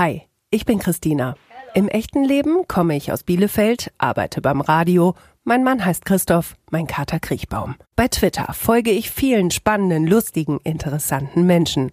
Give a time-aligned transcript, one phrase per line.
[0.00, 1.34] Hi, ich bin Christina.
[1.74, 5.14] Im echten Leben komme ich aus Bielefeld, arbeite beim Radio.
[5.44, 7.74] Mein Mann heißt Christoph, mein Kater Kriechbaum.
[7.96, 11.90] Bei Twitter folge ich vielen spannenden, lustigen, interessanten Menschen.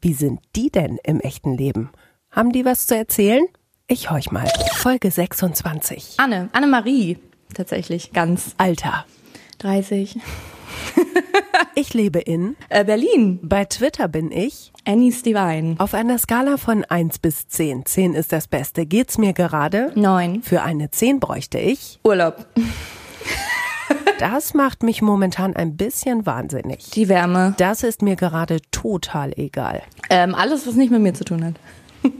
[0.00, 1.90] Wie sind die denn im echten Leben?
[2.30, 3.44] Haben die was zu erzählen?
[3.88, 4.46] Ich horch mal.
[4.74, 6.14] Folge 26.
[6.18, 7.18] Anne, Anne-Marie,
[7.54, 8.54] tatsächlich, ganz.
[8.58, 9.04] Alter.
[9.58, 10.20] 30.
[11.74, 12.56] Ich lebe in.
[12.70, 14.72] Äh, Berlin, Bei Twitter bin ich.
[14.84, 15.76] Annie's Divine.
[15.78, 17.86] Auf einer Skala von 1 bis 10.
[17.86, 18.84] 10 ist das Beste.
[18.84, 19.92] Geht's mir gerade?
[19.94, 20.42] Neun.
[20.42, 22.00] Für eine 10 bräuchte ich.
[22.04, 22.46] Urlaub.
[24.18, 26.90] Das macht mich momentan ein bisschen wahnsinnig.
[26.90, 27.54] Die Wärme.
[27.56, 29.82] Das ist mir gerade total egal.
[30.10, 31.54] Ähm, alles, was nicht mit mir zu tun hat.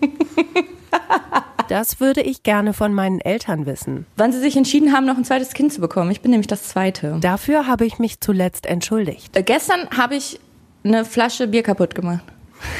[1.68, 4.06] Das würde ich gerne von meinen Eltern wissen.
[4.16, 6.10] Wann sie sich entschieden haben, noch ein zweites Kind zu bekommen.
[6.10, 7.18] Ich bin nämlich das zweite.
[7.20, 9.36] Dafür habe ich mich zuletzt entschuldigt.
[9.36, 10.40] Äh, gestern habe ich
[10.82, 12.24] eine Flasche Bier kaputt gemacht.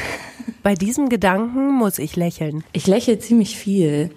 [0.63, 2.63] Bei diesem Gedanken muss ich lächeln.
[2.73, 4.09] Ich lächle ziemlich viel.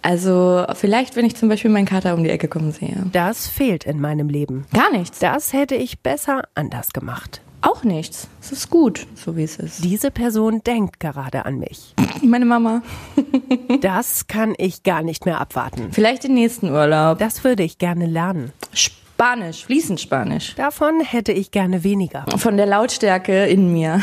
[0.00, 3.06] Also vielleicht, wenn ich zum Beispiel meinen Kater um die Ecke kommen sehe.
[3.12, 4.66] Das fehlt in meinem Leben.
[4.72, 5.18] Gar nichts.
[5.18, 7.40] Das hätte ich besser anders gemacht.
[7.66, 8.28] Auch nichts.
[8.42, 9.82] Es ist gut, so wie es ist.
[9.82, 11.94] Diese Person denkt gerade an mich.
[12.22, 12.82] Meine Mama.
[13.80, 15.88] Das kann ich gar nicht mehr abwarten.
[15.92, 17.18] Vielleicht den nächsten Urlaub.
[17.18, 18.52] Das würde ich gerne lernen.
[18.72, 20.54] Spanisch, fließend Spanisch.
[20.54, 22.24] Davon hätte ich gerne weniger.
[22.36, 24.00] Von der Lautstärke in mir.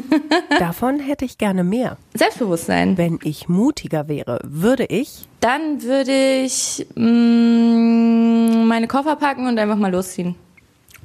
[0.58, 1.96] Davon hätte ich gerne mehr.
[2.14, 2.96] Selbstbewusstsein.
[2.96, 9.76] Wenn ich mutiger wäre, würde ich Dann würde ich mh, meine Koffer packen und einfach
[9.76, 10.34] mal losziehen.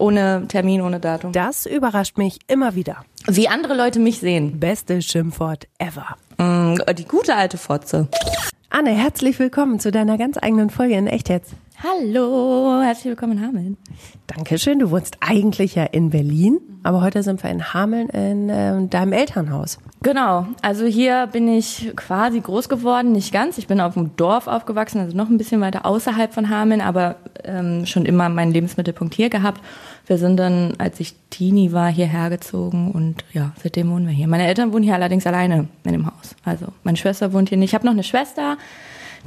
[0.04, 1.32] Ohne Termin, ohne Datum.
[1.32, 3.06] Das überrascht mich immer wieder.
[3.26, 4.60] Wie andere Leute mich sehen.
[4.60, 6.18] Beste Schimpfwort ever.
[6.38, 8.10] Mm, die gute alte Fotze.
[8.70, 11.54] Anne, herzlich willkommen zu deiner ganz eigenen Folge in Echt jetzt.
[11.82, 13.78] Hallo, herzlich willkommen in Hameln.
[14.28, 14.80] Dankeschön.
[14.80, 19.14] Du wohnst eigentlich ja in Berlin, aber heute sind wir in Hameln in äh, deinem
[19.14, 19.80] Elternhaus.
[20.02, 23.58] Genau, also hier bin ich quasi groß geworden, nicht ganz.
[23.58, 27.16] Ich bin auf dem Dorf aufgewachsen, also noch ein bisschen weiter außerhalb von Hameln, aber
[27.44, 29.62] ähm, schon immer meinen Lebensmittelpunkt hier gehabt.
[30.06, 34.28] Wir sind dann, als ich Teenie war, hierher gezogen und ja, seitdem wohnen wir hier.
[34.28, 36.36] Meine Eltern wohnen hier allerdings alleine in dem Haus.
[36.44, 37.70] Also meine Schwester wohnt hier nicht.
[37.70, 38.58] Ich habe noch eine Schwester,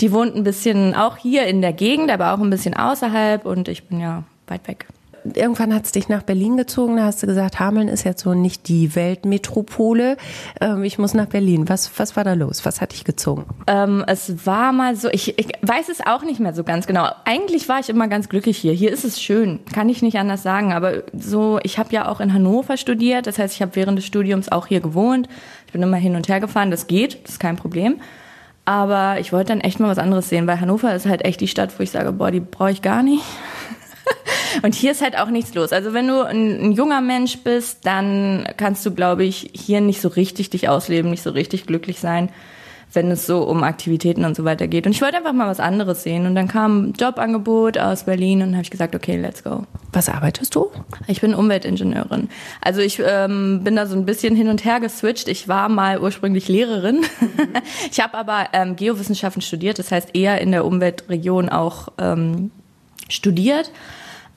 [0.01, 3.69] die wohnt ein bisschen auch hier in der Gegend, aber auch ein bisschen außerhalb und
[3.69, 4.87] ich bin ja weit weg.
[5.35, 8.35] Irgendwann hat es dich nach Berlin gezogen, da hast du gesagt, Hameln ist jetzt so
[8.35, 10.17] nicht die Weltmetropole.
[10.61, 11.69] Ähm, ich muss nach Berlin.
[11.69, 12.65] Was, was war da los?
[12.65, 13.45] Was hat dich gezogen?
[13.67, 17.09] Ähm, es war mal so, ich, ich weiß es auch nicht mehr so ganz genau.
[17.25, 18.73] Eigentlich war ich immer ganz glücklich hier.
[18.73, 20.73] Hier ist es schön, kann ich nicht anders sagen.
[20.73, 23.27] Aber so, ich habe ja auch in Hannover studiert.
[23.27, 25.29] Das heißt, ich habe während des Studiums auch hier gewohnt.
[25.67, 26.71] Ich bin immer hin und her gefahren.
[26.71, 28.01] Das geht, das ist kein Problem.
[28.67, 31.47] Aber ich wollte dann echt mal was anderes sehen, weil Hannover ist halt echt die
[31.47, 33.23] Stadt, wo ich sage, boah, die brauche ich gar nicht.
[34.63, 35.73] Und hier ist halt auch nichts los.
[35.73, 40.01] Also wenn du ein, ein, junger Mensch bist, dann kannst du, glaube ich, hier nicht
[40.01, 42.31] so richtig dich ausleben, nicht so richtig glücklich sein,
[42.93, 44.87] wenn es so um Aktivitäten und so weiter geht.
[44.87, 46.27] Und ich wollte einfach mal was anderes sehen.
[46.27, 49.65] Und dann kam ein Jobangebot aus Berlin und habe ich gesagt, okay, let's go.
[49.93, 50.71] Was arbeitest du?
[51.07, 52.29] Ich bin Umweltingenieurin.
[52.61, 55.29] Also ich ähm, bin da so ein bisschen hin und her geswitcht.
[55.29, 57.05] Ich war mal ursprünglich Lehrerin.
[57.91, 62.51] ich habe aber ähm, Geowissenschaften studiert, das heißt eher in der Umweltregion auch ähm,
[63.09, 63.71] studiert.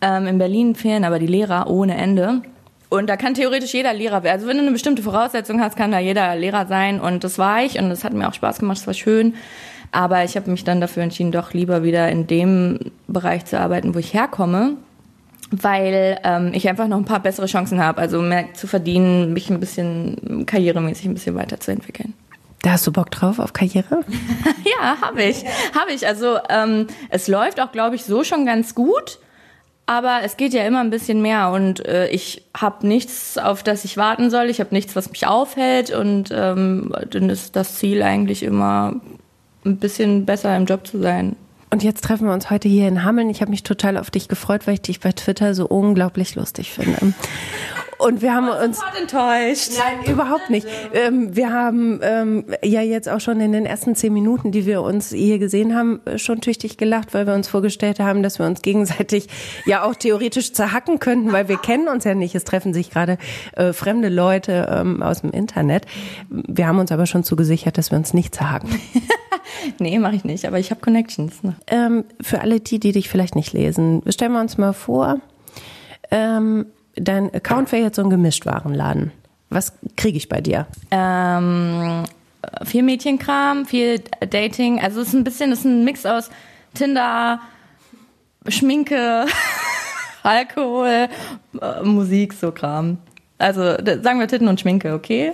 [0.02, 2.42] Ähm, in Berlin fehlen aber die Lehrer ohne Ende.
[2.90, 4.36] Und da kann theoretisch jeder Lehrer werden.
[4.36, 7.00] Also wenn du eine bestimmte Voraussetzung hast, kann da jeder Lehrer sein.
[7.00, 9.36] Und das war ich und das hat mir auch Spaß gemacht, das war schön.
[9.92, 13.94] Aber ich habe mich dann dafür entschieden, doch lieber wieder in dem Bereich zu arbeiten,
[13.94, 14.78] wo ich herkomme,
[15.52, 18.00] weil ähm, ich einfach noch ein paar bessere Chancen habe.
[18.00, 22.14] Also mehr zu verdienen, mich ein bisschen karrieremäßig ein bisschen weiterzuentwickeln.
[22.62, 24.04] Da hast du Bock drauf auf Karriere?
[24.82, 25.46] ja, habe ich.
[25.80, 26.06] Habe ich.
[26.06, 29.20] Also ähm, es läuft auch, glaube ich, so schon ganz gut.
[29.90, 33.86] Aber es geht ja immer ein bisschen mehr und äh, ich habe nichts, auf das
[33.86, 34.52] ich warten soll.
[34.52, 38.94] Ich habe nichts, was mich aufhält und ähm, dann ist das Ziel eigentlich immer
[39.66, 41.36] ein bisschen besser im Job zu sein.
[41.72, 43.32] Und jetzt treffen wir uns heute hier in Hameln.
[43.32, 46.72] Ich habe mich total auf dich gefreut, weil ich dich bei Twitter so unglaublich lustig
[46.72, 47.16] finde.
[48.00, 49.72] Und wir haben uns enttäuscht.
[49.78, 50.66] Nein, überhaupt nicht.
[50.94, 54.82] Ähm, wir haben ähm, ja jetzt auch schon in den ersten zehn Minuten, die wir
[54.84, 58.62] uns hier gesehen haben, schon tüchtig gelacht, weil wir uns vorgestellt haben, dass wir uns
[58.62, 59.28] gegenseitig
[59.66, 62.36] ja auch theoretisch zerhacken könnten, weil wir kennen uns ja nicht.
[62.36, 63.18] Es treffen sich gerade
[63.58, 65.86] äh, fremde Leute ähm, aus dem Internet.
[66.30, 68.70] Wir haben uns aber schon zugesichert, dass wir uns nicht zerhacken.
[69.80, 71.44] nee, mache ich nicht, aber ich habe Connections.
[71.44, 71.56] Ne?
[71.68, 75.20] Ähm, für alle die, die dich vielleicht nicht lesen, stellen wir uns mal vor,
[76.12, 76.66] ähm,
[77.00, 79.12] dein Account wäre jetzt so ein Gemischtwarenladen.
[79.50, 80.68] Was kriege ich bei dir?
[80.92, 82.04] Ähm,
[82.64, 84.80] viel Mädchenkram, viel Dating.
[84.80, 86.30] Also es ist ein bisschen, es ist ein Mix aus
[86.74, 87.42] Tinder,
[88.48, 89.26] Schminke,
[90.24, 91.08] Alkohol,
[91.62, 92.98] äh, Musik, so Kram.
[93.38, 95.34] Also sagen wir Titten und Schminke, okay?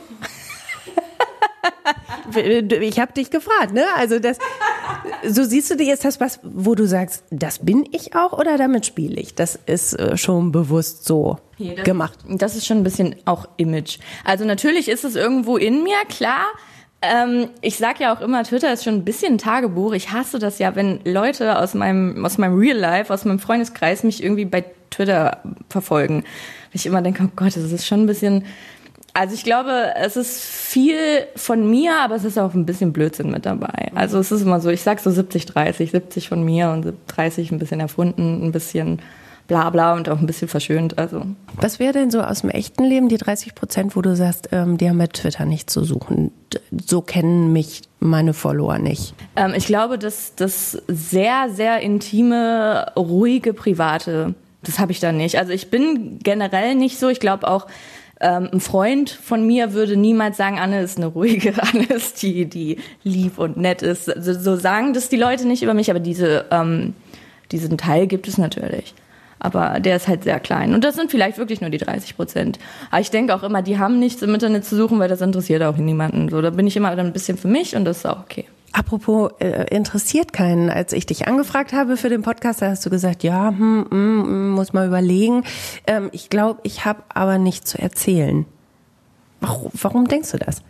[2.81, 3.85] ich habe dich gefragt, ne?
[3.95, 4.37] Also das,
[5.27, 8.57] so siehst du dir, ist das was, wo du sagst, das bin ich auch oder
[8.57, 9.35] damit spiele ich?
[9.35, 12.19] Das ist äh, schon bewusst so das, gemacht.
[12.27, 13.99] Das ist schon ein bisschen auch Image.
[14.23, 16.45] Also natürlich ist es irgendwo in mir, klar.
[17.01, 19.93] Ähm, ich sag ja auch immer, Twitter ist schon ein bisschen ein Tagebuch.
[19.93, 24.03] Ich hasse das ja, wenn Leute aus meinem, aus meinem Real Life, aus meinem Freundeskreis
[24.03, 26.23] mich irgendwie bei Twitter verfolgen.
[26.71, 28.45] Ich immer denke, oh Gott, das ist schon ein bisschen,
[29.15, 30.97] also ich glaube, es ist viel
[31.37, 33.91] von mir, aber es ist auch ein bisschen Blödsinn mit dabei.
[33.95, 37.51] Also es ist immer so, ich sag so 70, 30, 70 von mir und 30
[37.51, 38.99] ein bisschen erfunden, ein bisschen
[39.47, 40.97] bla bla und auch ein bisschen verschönt.
[40.97, 41.25] Also.
[41.55, 44.77] Was wäre denn so aus dem echten Leben die 30 Prozent, wo du sagst, ähm,
[44.77, 46.31] die haben mit Twitter nichts zu suchen?
[46.85, 49.13] So kennen mich meine Follower nicht.
[49.37, 55.37] Ähm, ich glaube, dass das sehr, sehr intime, ruhige, private, das habe ich da nicht.
[55.37, 57.07] Also ich bin generell nicht so.
[57.07, 57.67] Ich glaube auch,
[58.21, 62.45] ähm, ein Freund von mir würde niemals sagen, Anne ist eine ruhige, Anne ist die,
[62.45, 64.13] die lieb und nett ist.
[64.13, 66.93] Also, so sagen das die Leute nicht über mich, aber diese, ähm,
[67.51, 68.93] diesen Teil gibt es natürlich.
[69.39, 70.73] Aber der ist halt sehr klein.
[70.73, 72.57] Und das sind vielleicht wirklich nur die 30 Prozent.
[72.89, 75.61] Aber ich denke auch immer, die haben nichts im Internet zu suchen, weil das interessiert
[75.61, 76.29] auch niemanden.
[76.29, 78.45] So, da bin ich immer dann ein bisschen für mich und das ist auch okay.
[78.71, 80.69] Apropos äh, interessiert keinen.
[80.69, 84.23] Als ich dich angefragt habe für den Podcast, da hast du gesagt, ja, hm, hm,
[84.25, 85.43] hm muss mal überlegen.
[85.87, 88.45] Ähm, ich glaube, ich habe aber nichts zu erzählen.
[89.39, 90.61] Warum, warum denkst du das?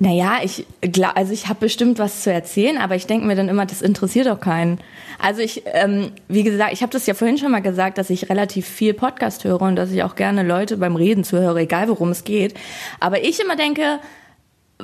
[0.00, 3.48] Naja, ich glaube, also ich habe bestimmt was zu erzählen, aber ich denke mir dann
[3.48, 4.80] immer, das interessiert doch keinen.
[5.20, 8.28] Also ich, ähm, wie gesagt, ich habe das ja vorhin schon mal gesagt, dass ich
[8.28, 12.10] relativ viel Podcast höre und dass ich auch gerne Leute beim Reden zuhöre, egal worum
[12.10, 12.54] es geht.
[12.98, 14.00] Aber ich immer denke,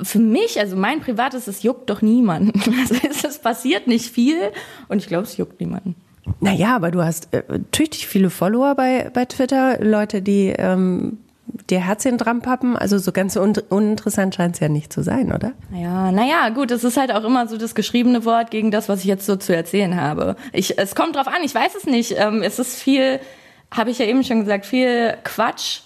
[0.01, 2.59] für mich, also mein privates, es juckt doch niemanden.
[2.81, 2.95] Also
[3.27, 4.51] es, passiert nicht viel
[4.87, 5.95] und ich glaube, es juckt niemanden.
[6.39, 11.17] Naja, aber du hast äh, tüchtig viele Follower bei, bei Twitter, Leute, die ähm,
[11.69, 12.77] dir Herzchen dran pappen.
[12.77, 15.53] Also so ganz un uninteressant scheint es ja nicht zu sein, oder?
[15.73, 18.99] Ja, naja, gut, es ist halt auch immer so das geschriebene Wort gegen das, was
[18.99, 20.35] ich jetzt so zu erzählen habe.
[20.53, 22.15] Ich, es kommt drauf an, ich weiß es nicht.
[22.17, 23.19] Ähm, es ist viel,
[23.71, 25.81] habe ich ja eben schon gesagt, viel Quatsch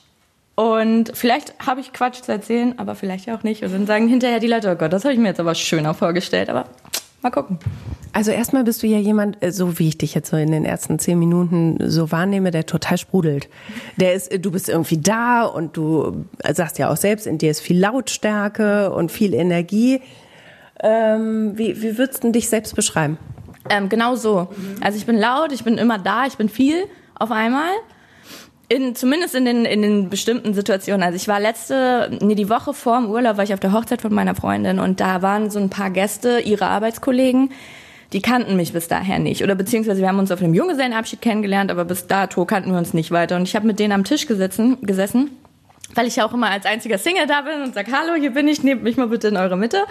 [0.55, 3.63] und vielleicht habe ich Quatsch zu erzählen, aber vielleicht auch nicht.
[3.63, 5.93] Und dann sagen hinterher die Leute, oh Gott, das habe ich mir jetzt aber schöner
[5.93, 6.49] vorgestellt.
[6.49, 6.65] Aber
[7.21, 7.59] mal gucken.
[8.13, 10.63] Also erstmal bist du ja jemand, äh, so wie ich dich jetzt so in den
[10.63, 13.49] ersten zehn Minuten so wahrnehme, der total sprudelt.
[13.97, 17.59] Der ist, du bist irgendwie da und du sagst ja auch selbst, in dir ist
[17.59, 20.01] viel Lautstärke und viel Energie.
[20.81, 23.17] Ähm, wie, wie würdest du dich selbst beschreiben?
[23.69, 24.47] Ähm, genau so.
[24.79, 26.85] Also ich bin laut, ich bin immer da, ich bin viel
[27.15, 27.71] auf einmal
[28.67, 31.03] in, zumindest in den, in den bestimmten Situationen.
[31.03, 34.01] Also ich war letzte, nee, die Woche vor dem Urlaub war ich auf der Hochzeit
[34.01, 37.51] von meiner Freundin und da waren so ein paar Gäste, ihre Arbeitskollegen,
[38.13, 39.43] die kannten mich bis daher nicht.
[39.43, 42.93] Oder beziehungsweise wir haben uns auf einem Junggesellenabschied kennengelernt, aber bis dato kannten wir uns
[42.93, 43.35] nicht weiter.
[43.35, 45.31] Und ich habe mit denen am Tisch gesessen, gesessen,
[45.93, 48.47] weil ich ja auch immer als einziger Single da bin und sag, hallo, hier bin
[48.47, 49.83] ich, nehmt mich mal bitte in eure Mitte.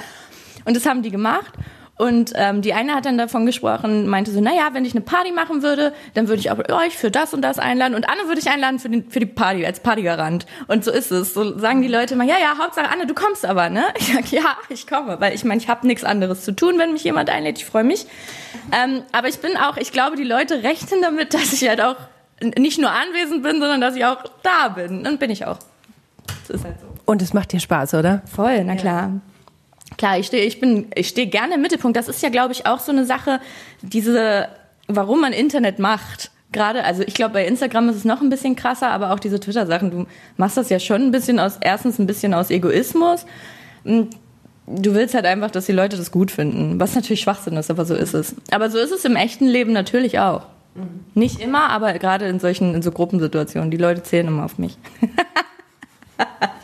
[0.65, 1.53] Und das haben die gemacht.
[1.97, 5.31] Und ähm, die eine hat dann davon gesprochen, meinte so, naja, wenn ich eine Party
[5.31, 8.41] machen würde, dann würde ich auch euch für das und das einladen und Anne würde
[8.41, 10.45] ich einladen für, den, für die Party, als Partygarant.
[10.67, 11.35] Und so ist es.
[11.35, 13.85] So sagen die Leute immer, ja, ja, Hauptsache Anne, du kommst aber, ne?
[13.99, 16.93] Ich sag, ja, ich komme, weil ich meine, ich habe nichts anderes zu tun, wenn
[16.93, 17.59] mich jemand einlädt.
[17.59, 18.07] Ich freue mich.
[18.73, 21.97] Ähm, aber ich bin auch, ich glaube, die Leute rechnen damit, dass ich halt auch
[22.59, 25.07] nicht nur anwesend bin, sondern dass ich auch da bin.
[25.07, 25.59] Und bin ich auch.
[26.49, 26.87] Das ist halt so.
[27.05, 28.23] Und es macht dir Spaß, oder?
[28.35, 29.03] Voll, na klar.
[29.03, 29.34] Ja.
[29.97, 31.97] Klar, ich stehe, ich bin, ich stehe gerne im Mittelpunkt.
[31.97, 33.41] Das ist ja, glaube ich, auch so eine Sache,
[33.83, 34.49] diese,
[34.89, 36.31] warum man Internet macht.
[36.53, 39.41] Gerade, also ich glaube, bei Instagram ist es noch ein bisschen krasser, aber auch diese
[39.41, 43.27] Twitter-Sachen, du machst das ja schon ein bisschen aus, erstens ein bisschen aus Egoismus.
[43.85, 47.85] Du willst halt einfach, dass die Leute das gut finden, was natürlich Schwachsinn ist, aber
[47.85, 48.37] so ist es.
[48.53, 50.47] Aber so ist es im echten Leben natürlich auch.
[50.75, 51.05] Mhm.
[51.15, 53.71] Nicht immer, aber gerade in solchen, in so Gruppensituationen.
[53.71, 54.79] Die Leute zählen immer auf mich.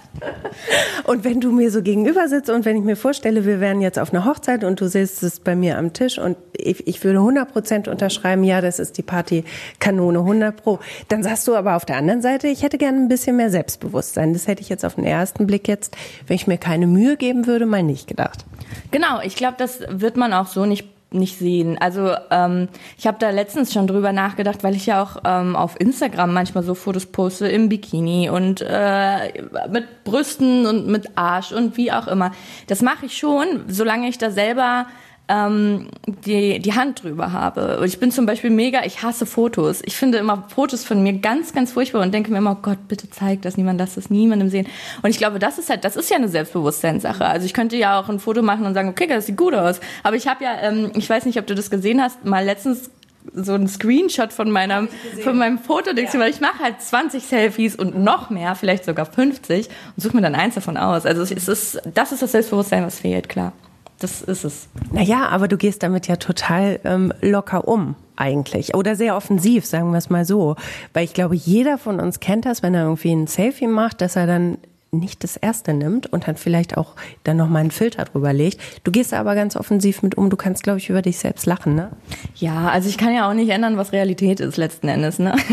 [1.04, 3.98] Und wenn du mir so gegenüber sitzt und wenn ich mir vorstelle, wir wären jetzt
[3.98, 7.52] auf einer Hochzeit und du sitzt bei mir am Tisch und ich, ich würde 100
[7.52, 10.78] Prozent unterschreiben, ja, das ist die Partykanone 100 Pro.
[11.08, 14.32] Dann sagst du aber auf der anderen Seite, ich hätte gerne ein bisschen mehr Selbstbewusstsein.
[14.32, 17.46] Das hätte ich jetzt auf den ersten Blick jetzt, wenn ich mir keine Mühe geben
[17.46, 18.44] würde, mal nicht gedacht.
[18.90, 21.76] Genau, ich glaube, das wird man auch so nicht nicht sehen.
[21.78, 25.78] Also ähm, ich habe da letztens schon drüber nachgedacht, weil ich ja auch ähm, auf
[25.80, 31.76] Instagram manchmal so Fotos poste im Bikini und äh, mit Brüsten und mit Arsch und
[31.76, 32.32] wie auch immer.
[32.66, 34.86] Das mache ich schon, solange ich da selber
[35.30, 35.86] ähm,
[36.26, 37.78] die, die Hand drüber habe.
[37.78, 39.80] Und ich bin zum Beispiel mega, ich hasse Fotos.
[39.84, 42.88] Ich finde immer Fotos von mir ganz, ganz furchtbar und denke mir immer, oh Gott,
[42.88, 44.66] bitte zeig das niemand, lass das niemandem sehen.
[45.02, 47.24] Und ich glaube, das ist halt, das ist ja eine Selbstbewusstseinssache.
[47.24, 49.80] Also ich könnte ja auch ein Foto machen und sagen, okay, das sieht gut aus.
[50.02, 52.90] Aber ich habe ja, ähm, ich weiß nicht, ob du das gesehen hast, mal letztens
[53.32, 54.88] so einen Screenshot von meinem,
[55.22, 56.20] von meinem Fotodix, ja.
[56.20, 60.22] weil ich mache halt 20 Selfies und noch mehr, vielleicht sogar 50 und suche mir
[60.22, 61.06] dann eins davon aus.
[61.06, 63.52] Also es ist, das ist das Selbstbewusstsein, was fehlt, klar.
[64.00, 64.68] Das ist es.
[64.90, 68.74] Naja, aber du gehst damit ja total ähm, locker um eigentlich.
[68.74, 70.56] Oder sehr offensiv, sagen wir es mal so.
[70.94, 74.16] Weil ich glaube, jeder von uns kennt das, wenn er irgendwie ein Selfie macht, dass
[74.16, 74.56] er dann
[74.92, 78.60] nicht das erste nimmt und dann vielleicht auch dann nochmal einen Filter drüber legt.
[78.82, 80.30] Du gehst aber ganz offensiv mit um.
[80.30, 81.90] Du kannst, glaube ich, über dich selbst lachen, ne?
[82.34, 85.36] Ja, also ich kann ja auch nicht ändern, was Realität ist letzten Endes, ne?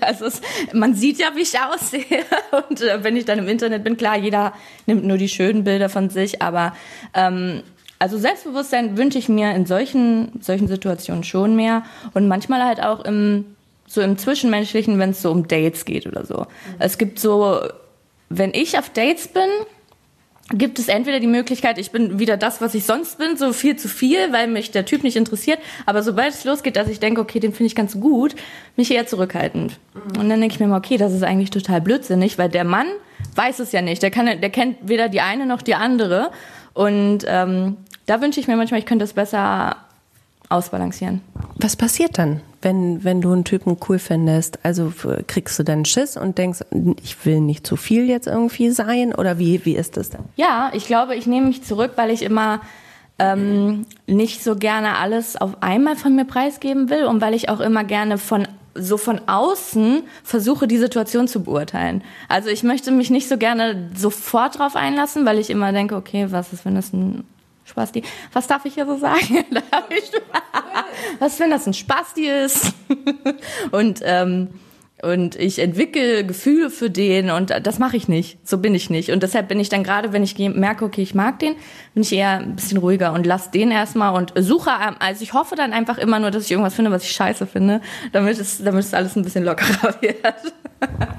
[0.00, 0.42] Also es,
[0.74, 2.04] man sieht ja, wie ich aussehe.
[2.68, 4.52] Und äh, wenn ich dann im Internet bin, klar, jeder
[4.84, 6.74] nimmt nur die schönen Bilder von sich, aber
[7.14, 7.62] ähm,
[7.98, 13.04] also Selbstbewusstsein wünsche ich mir in solchen, solchen Situationen schon mehr und manchmal halt auch
[13.04, 13.46] im
[13.86, 16.38] so im Zwischenmenschlichen, wenn es so um Dates geht oder so.
[16.38, 16.74] Mhm.
[16.78, 17.60] Es gibt so
[18.28, 19.48] wenn ich auf Dates bin,
[20.50, 23.76] gibt es entweder die Möglichkeit, ich bin wieder das, was ich sonst bin, so viel
[23.76, 25.58] zu viel, weil mich der Typ nicht interessiert.
[25.86, 28.34] Aber sobald es losgeht, dass ich denke, okay, den finde ich ganz gut,
[28.76, 29.78] mich eher zurückhaltend.
[29.94, 30.20] Mhm.
[30.20, 32.86] Und dann denke ich mir mal, okay, das ist eigentlich total blödsinnig, weil der Mann
[33.36, 34.02] weiß es ja nicht.
[34.02, 36.30] Der, kann, der kennt weder die eine noch die andere.
[36.74, 37.76] Und ähm,
[38.06, 39.76] da wünsche ich mir manchmal, ich könnte es besser
[40.48, 41.20] ausbalancieren.
[41.56, 44.58] Was passiert dann, wenn, wenn du einen Typen cool findest?
[44.62, 44.92] Also
[45.26, 46.60] kriegst du dann Schiss und denkst,
[47.02, 49.14] ich will nicht zu viel jetzt irgendwie sein?
[49.14, 50.24] Oder wie, wie ist das dann?
[50.36, 52.60] Ja, ich glaube, ich nehme mich zurück, weil ich immer
[53.18, 57.60] ähm, nicht so gerne alles auf einmal von mir preisgeben will und weil ich auch
[57.60, 62.02] immer gerne von so von außen versuche, die Situation zu beurteilen.
[62.28, 66.26] Also ich möchte mich nicht so gerne sofort drauf einlassen, weil ich immer denke, okay,
[66.30, 67.24] was ist, wenn das ein
[67.64, 68.02] Spasti.
[68.32, 69.44] Was darf ich hier so sagen?
[71.18, 72.72] was, wenn das ein Spasti ist?
[73.70, 74.48] und, ähm,
[75.04, 78.38] und ich entwickle Gefühle für den und das mache ich nicht.
[78.46, 79.10] So bin ich nicht.
[79.10, 81.54] Und deshalb bin ich dann gerade, wenn ich merke, okay, ich mag den,
[81.94, 85.54] bin ich eher ein bisschen ruhiger und lass den erstmal und suche, also ich hoffe
[85.54, 87.80] dann einfach immer nur, dass ich irgendwas finde, was ich scheiße finde,
[88.12, 90.16] damit es, damit es alles ein bisschen lockerer wird.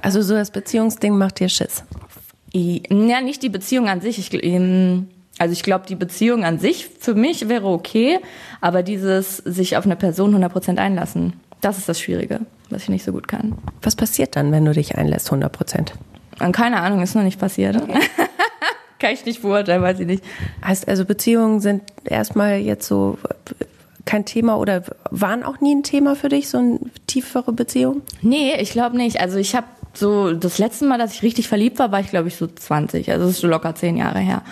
[0.02, 1.84] also so das Beziehungsding macht dir Schiss?
[2.54, 4.18] Ja, nicht die Beziehung an sich.
[4.18, 8.20] Ich, ähm, also ich glaube, die Beziehung an sich für mich wäre okay,
[8.62, 13.06] aber dieses sich auf eine Person 100% einlassen, das ist das Schwierige, was ich nicht
[13.06, 13.56] so gut kann.
[13.82, 15.92] Was passiert dann, wenn du dich einlässt 100%?
[16.52, 17.78] Keine Ahnung, ist noch nicht passiert.
[17.78, 18.00] Okay.
[19.00, 20.24] kann ich nicht beurteilen, weiß ich nicht.
[20.64, 23.18] Heißt also, Beziehungen sind erstmal jetzt so
[24.06, 28.02] kein Thema oder waren auch nie ein Thema für dich, so eine tiefere Beziehung?
[28.22, 29.20] Nee, ich glaube nicht.
[29.20, 32.28] Also ich habe so, das letzte Mal, dass ich richtig verliebt war, war ich glaube
[32.28, 33.12] ich so 20.
[33.12, 34.44] Also das ist so locker zehn Jahre her.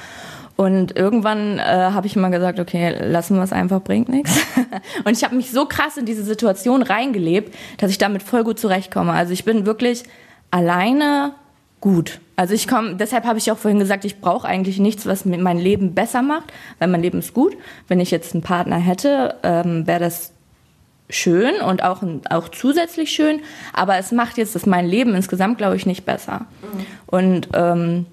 [0.55, 4.39] Und irgendwann äh, habe ich immer gesagt, okay, lassen wir es einfach, bringt nichts.
[5.03, 8.59] Und ich habe mich so krass in diese Situation reingelebt, dass ich damit voll gut
[8.59, 9.11] zurechtkomme.
[9.11, 10.03] Also ich bin wirklich
[10.51, 11.33] alleine
[11.81, 12.21] gut.
[12.35, 15.57] Also ich komme, deshalb habe ich auch vorhin gesagt, ich brauche eigentlich nichts, was mein
[15.57, 17.57] Leben besser macht, weil mein Leben ist gut.
[17.87, 20.33] Wenn ich jetzt einen Partner hätte, ähm, wäre das
[21.09, 23.41] schön und auch, auch zusätzlich schön,
[23.73, 26.45] aber es macht jetzt das mein Leben insgesamt, glaube ich, nicht besser.
[26.61, 26.85] Mhm.
[27.07, 28.05] Und ähm,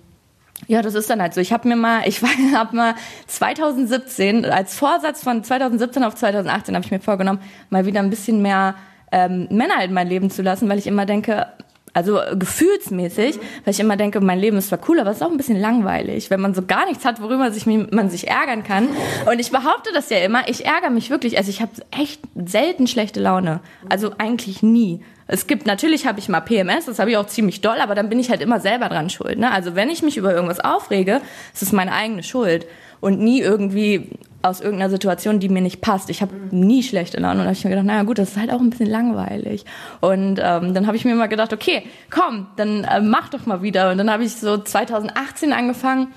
[0.67, 1.41] ja, das ist dann halt so.
[1.41, 2.23] Ich habe mir mal, ich
[2.55, 2.95] habe mal
[3.27, 7.41] 2017 als Vorsatz von 2017 auf 2018 habe ich mir vorgenommen,
[7.71, 8.75] mal wieder ein bisschen mehr
[9.13, 11.47] ähm, Männer in mein Leben zu lassen, weil ich immer denke,
[11.93, 15.31] also gefühlsmäßig, weil ich immer denke, mein Leben ist zwar cool, aber es ist auch
[15.31, 18.89] ein bisschen langweilig, wenn man so gar nichts hat, worüber sich, man sich ärgern kann.
[19.31, 21.37] Und ich behaupte das ja immer, ich ärgere mich wirklich.
[21.37, 23.61] Also ich habe echt selten schlechte Laune.
[23.89, 25.03] Also eigentlich nie.
[25.33, 28.09] Es gibt, natürlich habe ich mal PMS, das habe ich auch ziemlich doll, aber dann
[28.09, 29.39] bin ich halt immer selber dran schuld.
[29.39, 29.51] Ne?
[29.53, 31.21] Also wenn ich mich über irgendwas aufrege,
[31.55, 32.67] ist es meine eigene Schuld
[33.01, 34.11] und nie irgendwie
[34.43, 36.11] aus irgendeiner Situation, die mir nicht passt.
[36.11, 38.51] Ich habe nie schlechte Laune und habe ich mir gedacht, naja gut, das ist halt
[38.51, 39.65] auch ein bisschen langweilig.
[40.01, 43.63] Und ähm, dann habe ich mir mal gedacht, okay, komm, dann äh, mach doch mal
[43.63, 43.93] wieder.
[43.93, 46.09] Und dann habe ich so 2018 angefangen,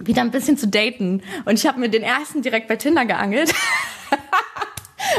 [0.00, 1.22] wieder ein bisschen zu daten.
[1.46, 3.54] Und ich habe mir den ersten direkt bei Tinder geangelt.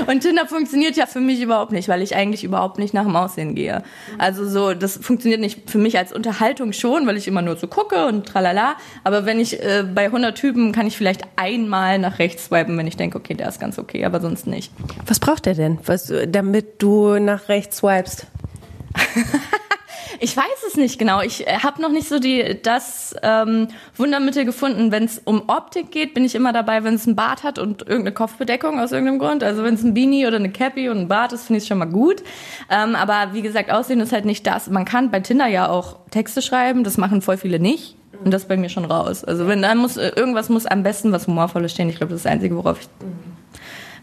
[0.07, 3.15] Und Tinder funktioniert ja für mich überhaupt nicht, weil ich eigentlich überhaupt nicht nach dem
[3.15, 3.83] Aussehen gehe.
[4.17, 7.67] Also so, das funktioniert nicht für mich als Unterhaltung schon, weil ich immer nur so
[7.67, 8.75] gucke und tralala.
[9.03, 12.87] Aber wenn ich äh, bei 100 Typen kann ich vielleicht einmal nach rechts swipen, wenn
[12.87, 14.71] ich denke, okay, der ist ganz okay, aber sonst nicht.
[15.05, 18.27] Was braucht der denn, was, damit du nach rechts swipest?
[20.19, 21.21] Ich weiß es nicht genau.
[21.21, 24.91] Ich äh, habe noch nicht so die, das ähm, Wundermittel gefunden.
[24.91, 27.81] Wenn es um Optik geht, bin ich immer dabei, wenn es ein Bart hat und
[27.81, 29.43] irgendeine Kopfbedeckung aus irgendeinem Grund.
[29.43, 31.77] Also wenn es ein Beanie oder eine Cappy und ein Bart ist, finde ich schon
[31.77, 32.23] mal gut.
[32.69, 34.69] Ähm, aber wie gesagt, Aussehen ist halt nicht das.
[34.69, 36.83] Man kann bei Tinder ja auch Texte schreiben.
[36.83, 37.95] Das machen voll viele nicht.
[38.23, 39.23] Und das bei mir schon raus.
[39.23, 41.89] Also wenn da muss, irgendwas muss am besten was Humorvolles stehen.
[41.89, 42.87] Ich glaube, das ist das Einzige, worauf ich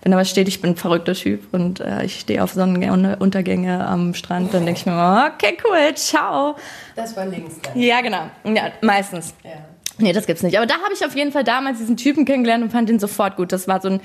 [0.02, 3.86] wenn da was steht, ich bin ein verrückter Typ und äh, ich stehe auf Sonnenuntergänge
[3.86, 6.56] am Strand, dann denke ich mir okay, cool, ciao.
[6.96, 7.80] Das war links dann.
[7.80, 8.28] Ja, genau.
[8.44, 9.34] Ja, meistens.
[9.44, 9.50] Ja.
[9.98, 10.56] Nee, das gibt's nicht.
[10.56, 13.36] Aber da habe ich auf jeden Fall damals diesen Typen kennengelernt und fand ihn sofort
[13.36, 13.52] gut.
[13.52, 14.00] Das war so ein,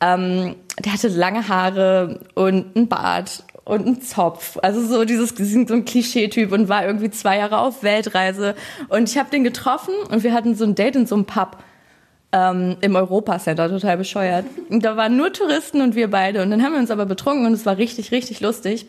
[0.00, 4.58] ähm, der hatte lange Haare und einen Bart und einen Zopf.
[4.62, 8.54] Also so dieses so ein Klischeetyp und war irgendwie zwei Jahre auf Weltreise.
[8.88, 11.58] Und ich habe den getroffen und wir hatten so ein Date in so einem Pub
[12.32, 14.44] ähm, im Europacenter, total bescheuert.
[14.68, 16.42] Und da waren nur Touristen und wir beide.
[16.42, 18.86] Und dann haben wir uns aber betrunken und es war richtig, richtig lustig.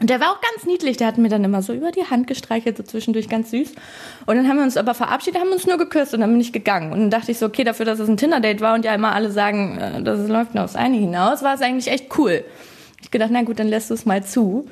[0.00, 2.26] Und der war auch ganz niedlich, der hat mir dann immer so über die Hand
[2.26, 3.72] gestreichelt, so zwischendurch ganz süß.
[4.26, 6.52] Und dann haben wir uns aber verabschiedet, haben uns nur geküsst und dann bin ich
[6.52, 6.92] gegangen.
[6.92, 9.14] Und dann dachte ich so, okay, dafür, dass es ein Tinder-Date war und ja immer
[9.14, 12.42] alle sagen, äh, das läuft nur aufs eine hinaus, war es eigentlich echt cool.
[13.00, 14.68] Ich gedacht, na gut, dann lässt du es mal zu.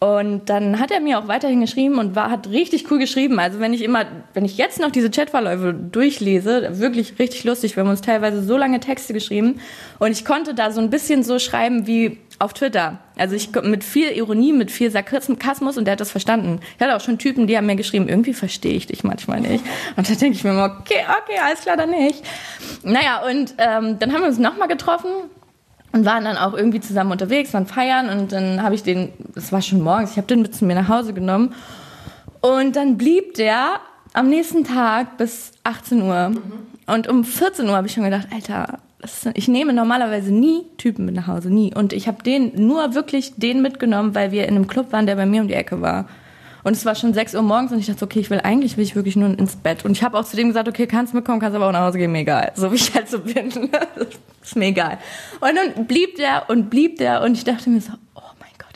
[0.00, 3.40] Und dann hat er mir auch weiterhin geschrieben und war, hat richtig cool geschrieben.
[3.40, 7.74] Also wenn ich immer, wenn ich jetzt noch diese Chatverläufe durchlese, wirklich richtig lustig.
[7.74, 9.60] Wir haben uns teilweise so lange Texte geschrieben
[9.98, 13.00] und ich konnte da so ein bisschen so schreiben wie auf Twitter.
[13.16, 16.60] Also ich mit viel Ironie, mit viel Sarkasmus und der hat das verstanden.
[16.76, 19.64] Ich hatte auch schon Typen, die haben mir geschrieben, irgendwie verstehe ich dich manchmal nicht.
[19.96, 22.22] Und da denke ich mir immer, okay, okay, alles klar, dann nicht.
[22.84, 25.10] Naja, und ähm, dann haben wir uns nochmal getroffen
[25.92, 29.52] und waren dann auch irgendwie zusammen unterwegs, waren feiern und dann habe ich den, das
[29.52, 31.54] war schon morgens, ich habe den mit zu mir nach Hause genommen
[32.40, 33.76] und dann blieb der
[34.12, 36.42] am nächsten Tag bis 18 Uhr mhm.
[36.86, 41.04] und um 14 Uhr habe ich schon gedacht, Alter, ist, ich nehme normalerweise nie Typen
[41.04, 44.56] mit nach Hause, nie und ich habe den nur wirklich den mitgenommen, weil wir in
[44.56, 46.06] einem Club waren, der bei mir um die Ecke war.
[46.68, 48.84] Und es war schon 6 Uhr morgens und ich dachte, okay, ich will eigentlich will
[48.84, 49.86] ich wirklich nur ins Bett.
[49.86, 51.96] Und ich habe auch zu dem gesagt, okay, kannst mitkommen, kannst aber auch nach Hause
[51.96, 52.52] gehen, mir egal.
[52.56, 53.48] So wie ich halt so bin.
[54.42, 54.98] ist mir egal.
[55.40, 57.92] Und dann blieb der und blieb der und ich dachte mir so,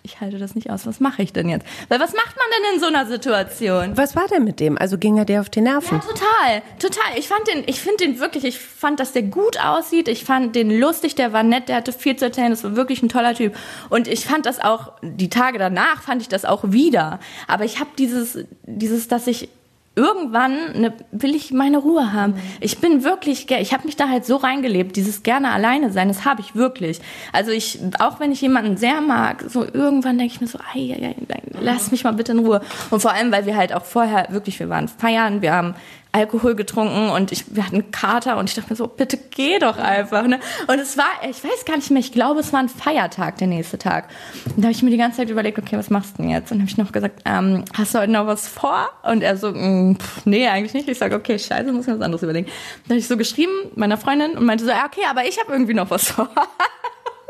[0.04, 0.84] ich halte das nicht aus.
[0.86, 1.64] Was mache ich denn jetzt?
[1.88, 3.96] Weil was macht man denn in so einer Situation?
[3.96, 4.76] Was war denn mit dem?
[4.76, 6.00] Also ging er dir auf die Nerven?
[6.00, 7.18] Ja, total, total.
[7.18, 10.08] Ich fand den, ich finde den wirklich, ich fand, dass der gut aussieht.
[10.08, 12.50] Ich fand den lustig, der war nett, der hatte viel zu erzählen.
[12.50, 13.54] Das war wirklich ein toller Typ.
[13.90, 17.20] Und ich fand das auch, die Tage danach fand ich das auch wieder.
[17.46, 19.50] Aber ich habe dieses, dieses, dass ich
[19.94, 22.34] irgendwann ne, will ich meine Ruhe haben.
[22.60, 26.24] Ich bin wirklich, ich habe mich da halt so reingelebt, dieses gerne alleine sein, das
[26.24, 27.00] habe ich wirklich.
[27.32, 30.94] Also ich, auch wenn ich jemanden sehr mag, so irgendwann denke ich mir so, ei,
[30.94, 32.60] ei, ei, lass mich mal bitte in Ruhe.
[32.90, 35.74] Und vor allem, weil wir halt auch vorher wirklich, wir waren feiern, wir haben
[36.12, 39.78] Alkohol getrunken und ich, wir hatten Kater und ich dachte mir so, bitte geh doch
[39.78, 40.26] einfach.
[40.26, 40.40] Ne?
[40.66, 43.46] Und es war, ich weiß gar nicht mehr, ich glaube, es war ein Feiertag, der
[43.46, 44.08] nächste Tag.
[44.44, 46.52] Und da habe ich mir die ganze Zeit überlegt, okay, was machst du denn jetzt?
[46.52, 48.90] Und habe ich noch gesagt, ähm, hast du heute noch was vor?
[49.02, 50.88] Und er so, mm, pff, nee, eigentlich nicht.
[50.88, 52.46] Ich sage, okay, scheiße, muss mir was anderes überlegen.
[52.84, 55.74] Dann habe ich so geschrieben, meiner Freundin, und meinte so, okay, aber ich habe irgendwie
[55.74, 56.28] noch was vor.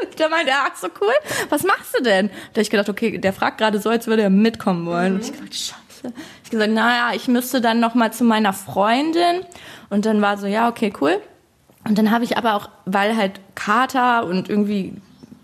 [0.17, 1.12] Da meinte er, ach so cool,
[1.49, 2.29] was machst du denn?
[2.29, 5.15] Da habe ich gedacht, okay, der fragt gerade so, als würde er mitkommen wollen.
[5.15, 5.19] Mhm.
[5.19, 6.15] Und ich gesagt, scheiße.
[6.45, 9.41] Ich gesagt, naja, ich müsste dann noch mal zu meiner Freundin.
[9.91, 11.21] Und dann war so, ja, okay, cool.
[11.85, 14.95] Und dann habe ich aber auch, weil halt Kater und irgendwie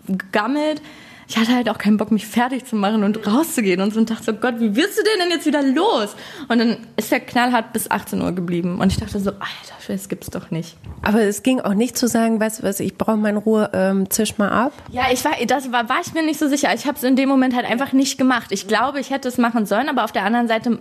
[0.07, 0.81] gegammelt,
[1.29, 4.09] ich hatte halt auch keinen Bock, mich fertig zu machen und rauszugehen und so und
[4.09, 6.15] dachte so, Gott, wie wirst du denn denn jetzt wieder los?
[6.47, 10.09] Und dann ist der knallhart bis 18 Uhr geblieben und ich dachte so, Alter, das
[10.09, 10.75] gibt's doch nicht.
[11.03, 14.09] Aber es ging auch nicht zu sagen, weißt du was, ich brauche meine Ruhe, ähm,
[14.09, 14.73] zisch mal ab.
[14.91, 16.73] Ja, ich war, das war, war ich mir nicht so sicher.
[16.73, 18.51] Ich habe es in dem Moment halt einfach nicht gemacht.
[18.51, 20.79] Ich glaube, ich hätte es machen sollen, aber auf der anderen Seite,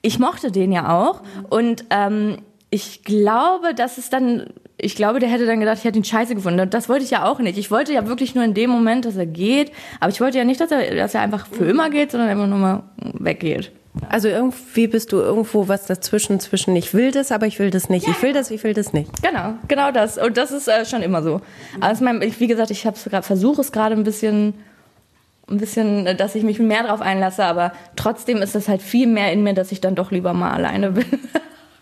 [0.00, 1.20] ich mochte den ja auch
[1.50, 2.38] und ähm,
[2.70, 6.34] ich glaube, dass es dann ich glaube, der hätte dann gedacht, ich hätte ihn scheiße
[6.34, 6.60] gefunden.
[6.60, 7.58] Und das wollte ich ja auch nicht.
[7.58, 9.72] Ich wollte ja wirklich nur in dem Moment, dass er geht.
[10.00, 12.46] Aber ich wollte ja nicht, dass er, dass er einfach für immer geht, sondern einfach
[12.46, 13.70] nur mal weggeht.
[14.08, 17.88] Also irgendwie bist du irgendwo was dazwischen, zwischen ich will das, aber ich will das
[17.88, 18.06] nicht.
[18.06, 18.12] Ja.
[18.12, 19.22] Ich will das, ich will das nicht.
[19.22, 20.18] Genau, genau das.
[20.18, 21.40] Und das ist äh, schon immer so.
[21.80, 24.54] Also mein, wie gesagt, ich versuche es gerade ein bisschen,
[25.48, 29.06] ein bisschen, äh, dass ich mich mehr darauf einlasse, aber trotzdem ist es halt viel
[29.06, 31.06] mehr in mir, dass ich dann doch lieber mal alleine bin.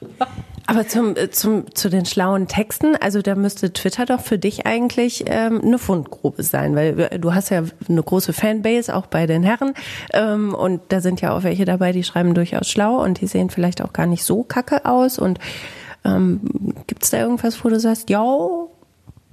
[0.66, 4.66] Aber zum, äh, zum, zu den schlauen Texten, also da müsste Twitter doch für dich
[4.66, 9.42] eigentlich ähm, eine Fundgrube sein, weil du hast ja eine große Fanbase, auch bei den
[9.42, 9.75] Herren.
[10.12, 13.51] Ähm, und da sind ja auch welche dabei, die schreiben durchaus schlau und die sehen
[13.51, 15.18] vielleicht auch gar nicht so kacke aus.
[15.18, 15.38] Und
[16.05, 16.40] ähm,
[16.87, 18.70] gibt es da irgendwas, wo du sagst, jo,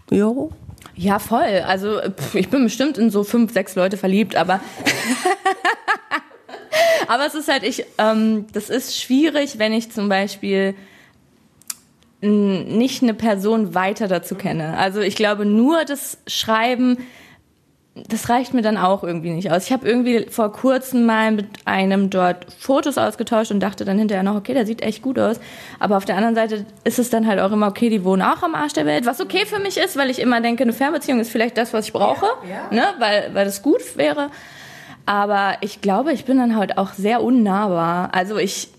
[0.10, 0.52] jo?
[0.96, 1.63] Ja, voll.
[1.65, 4.60] Also pff, ich bin bestimmt in so fünf, sechs Leute verliebt, aber
[7.08, 10.76] aber es ist halt ich, ähm, das ist schwierig, wenn ich zum Beispiel
[12.22, 14.78] nicht eine Person weiter dazu kenne.
[14.78, 16.98] Also ich glaube, nur das Schreiben,
[17.96, 19.66] das reicht mir dann auch irgendwie nicht aus.
[19.66, 24.24] Ich habe irgendwie vor kurzem mal mit einem dort Fotos ausgetauscht und dachte dann hinterher
[24.24, 25.40] noch, okay, der sieht echt gut aus.
[25.80, 28.44] Aber auf der anderen Seite ist es dann halt auch immer, okay, die wohnen auch
[28.44, 31.20] am Arsch der Welt, was okay für mich ist, weil ich immer denke, eine Fernbeziehung
[31.20, 32.76] ist vielleicht das, was ich brauche, ja, ja.
[32.76, 32.84] Ne?
[33.00, 34.30] weil, weil das gut wäre.
[35.06, 38.10] Aber ich glaube, ich bin dann halt auch sehr unnahbar.
[38.14, 38.70] Also ich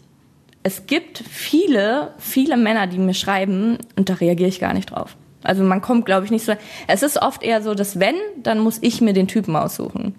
[0.63, 5.17] es gibt viele, viele Männer, die mir schreiben und da reagiere ich gar nicht drauf.
[5.43, 6.53] Also man kommt, glaube ich, nicht so.
[6.87, 10.15] Es ist oft eher so, dass wenn, dann muss ich mir den Typen aussuchen.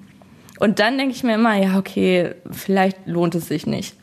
[0.59, 3.95] Und dann denke ich mir immer, ja, okay, vielleicht lohnt es sich nicht.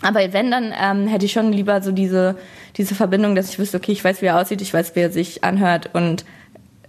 [0.00, 2.36] Aber wenn, dann ähm, hätte ich schon lieber so diese,
[2.76, 5.10] diese Verbindung, dass ich wüsste, okay, ich weiß, wie er aussieht, ich weiß, wie er
[5.10, 6.24] sich anhört und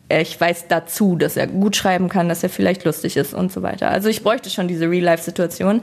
[0.09, 3.61] ich weiß dazu, dass er gut schreiben kann, dass er vielleicht lustig ist und so
[3.61, 3.89] weiter.
[3.89, 5.81] Also ich bräuchte schon diese Real-Life-Situation.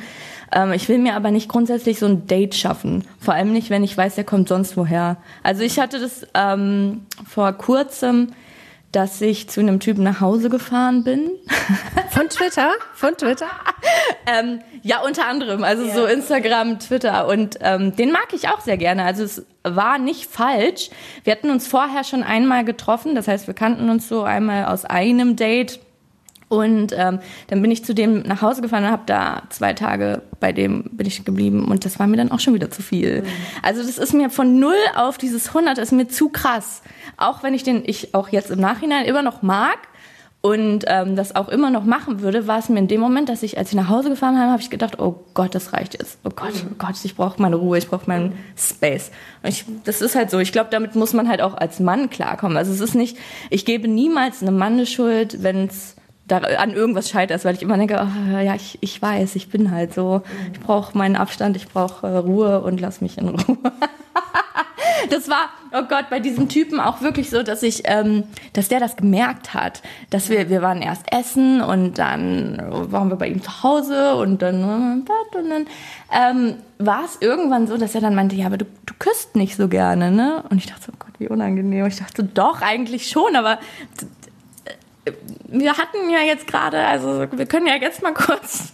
[0.52, 3.04] Ähm, ich will mir aber nicht grundsätzlich so ein Date schaffen.
[3.20, 5.16] Vor allem nicht, wenn ich weiß, er kommt sonst woher.
[5.42, 8.32] Also ich hatte das ähm, vor kurzem,
[8.96, 11.32] dass ich zu einem Typen nach Hause gefahren bin.
[12.10, 12.72] Von Twitter?
[12.94, 13.50] Von Twitter?
[14.26, 15.64] ähm, ja, unter anderem.
[15.64, 15.94] Also ja.
[15.94, 17.28] so Instagram, Twitter.
[17.28, 19.04] Und ähm, den mag ich auch sehr gerne.
[19.04, 20.88] Also es war nicht falsch.
[21.24, 23.14] Wir hatten uns vorher schon einmal getroffen.
[23.14, 25.78] Das heißt, wir kannten uns so einmal aus einem Date.
[26.48, 30.22] Und ähm, dann bin ich zu dem nach Hause gefahren und habe da zwei Tage
[30.38, 33.22] bei dem bin ich geblieben und das war mir dann auch schon wieder zu viel.
[33.22, 33.26] Mhm.
[33.62, 36.82] Also das ist mir von null auf dieses 100 ist mir zu krass.
[37.16, 39.78] Auch wenn ich den ich auch jetzt im Nachhinein immer noch mag
[40.40, 43.42] und ähm, das auch immer noch machen würde, war es mir in dem Moment, dass
[43.42, 46.20] ich als ich nach Hause gefahren habe, habe ich gedacht, oh Gott, das reicht jetzt.
[46.22, 49.10] Oh Gott, oh Gott, ich brauche meine Ruhe, ich brauche meinen Space.
[49.42, 50.38] Und ich, das ist halt so.
[50.38, 52.56] Ich glaube, damit muss man halt auch als Mann klarkommen.
[52.56, 53.16] Also es ist nicht,
[53.50, 55.95] ich gebe niemals einem Mann eine Schuld, wenn es
[56.26, 59.70] da an irgendwas scheitert, weil ich immer denke, oh, ja, ich, ich weiß, ich bin
[59.70, 60.22] halt so.
[60.52, 63.58] Ich brauche meinen Abstand, ich brauche äh, Ruhe und lass mich in Ruhe.
[65.10, 68.80] das war, oh Gott, bei diesem Typen auch wirklich so, dass ich, ähm, dass der
[68.80, 69.82] das gemerkt hat.
[70.10, 74.42] Dass wir, wir waren erst essen und dann waren wir bei ihm zu Hause und
[74.42, 75.66] dann im Bett und dann
[76.12, 79.56] ähm, war es irgendwann so, dass er dann meinte, ja, aber du, du küsst nicht
[79.56, 80.42] so gerne, ne?
[80.50, 81.86] Und ich dachte so, oh Gott, wie unangenehm.
[81.86, 83.58] Ich dachte, doch, eigentlich schon, aber
[85.48, 88.72] wir hatten ja jetzt gerade, also wir können ja jetzt mal kurz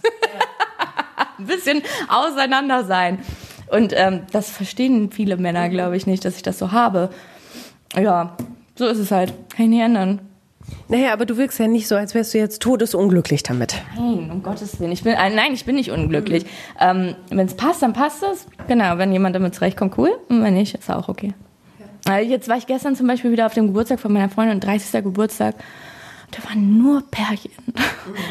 [1.37, 3.19] ein bisschen auseinander sein.
[3.69, 7.09] Und ähm, das verstehen viele Männer, glaube ich, nicht, dass ich das so habe.
[7.95, 8.37] Ja,
[8.75, 9.33] so ist es halt.
[9.55, 10.21] Kann ich nicht ändern.
[10.87, 13.75] Naja, aber du wirkst ja nicht so, als wärst du jetzt todesunglücklich damit.
[13.95, 14.91] Nein, um Gottes Willen.
[14.91, 16.45] Ich bin, äh, nein, ich bin nicht unglücklich.
[16.79, 18.47] Ähm, wenn es passt, dann passt es.
[18.67, 20.11] Genau, wenn jemand damit zurechtkommt, cool.
[20.29, 21.33] Und wenn nicht, ist auch okay.
[22.07, 22.17] Ja.
[22.17, 25.03] Äh, jetzt war ich gestern zum Beispiel wieder auf dem Geburtstag von meiner Freundin, 30.
[25.03, 25.55] Geburtstag
[26.35, 27.51] da waren nur Pärchen.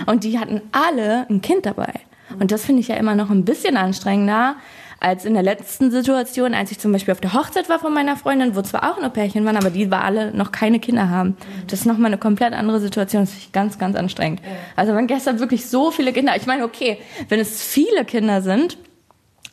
[0.06, 1.92] Und die hatten alle ein Kind dabei.
[2.38, 4.56] Und das finde ich ja immer noch ein bisschen anstrengender
[5.02, 8.16] als in der letzten Situation, als ich zum Beispiel auf der Hochzeit war von meiner
[8.16, 11.36] Freundin, wo zwar auch nur Pärchen waren, aber die war alle noch keine Kinder haben.
[11.66, 13.24] Das ist nochmal eine komplett andere Situation.
[13.24, 14.40] Das ist ganz, ganz anstrengend.
[14.76, 18.78] Also wenn gestern wirklich so viele Kinder, ich meine, okay, wenn es viele Kinder sind,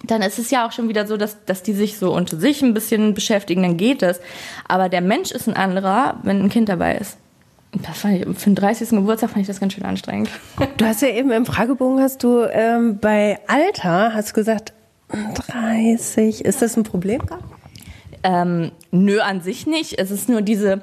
[0.03, 2.62] dann ist es ja auch schon wieder so, dass, dass die sich so unter sich
[2.62, 4.21] ein bisschen beschäftigen, dann geht es.
[4.67, 7.17] Aber der Mensch ist ein anderer, wenn ein Kind dabei ist.
[7.71, 8.89] Das fand ich, für den 30.
[8.89, 10.29] Geburtstag fand ich das ganz schön anstrengend.
[10.77, 14.73] Du hast ja eben im Fragebogen hast du ähm, bei Alter hast du gesagt
[15.10, 16.45] 30.
[16.45, 17.21] Ist das ein Problem?
[18.23, 19.99] Ähm, nö, an sich nicht.
[19.99, 20.82] Es ist nur diese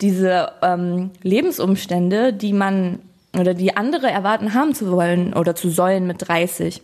[0.00, 3.00] diese ähm, Lebensumstände, die man
[3.36, 6.82] oder die andere erwarten haben zu wollen oder zu sollen mit 30.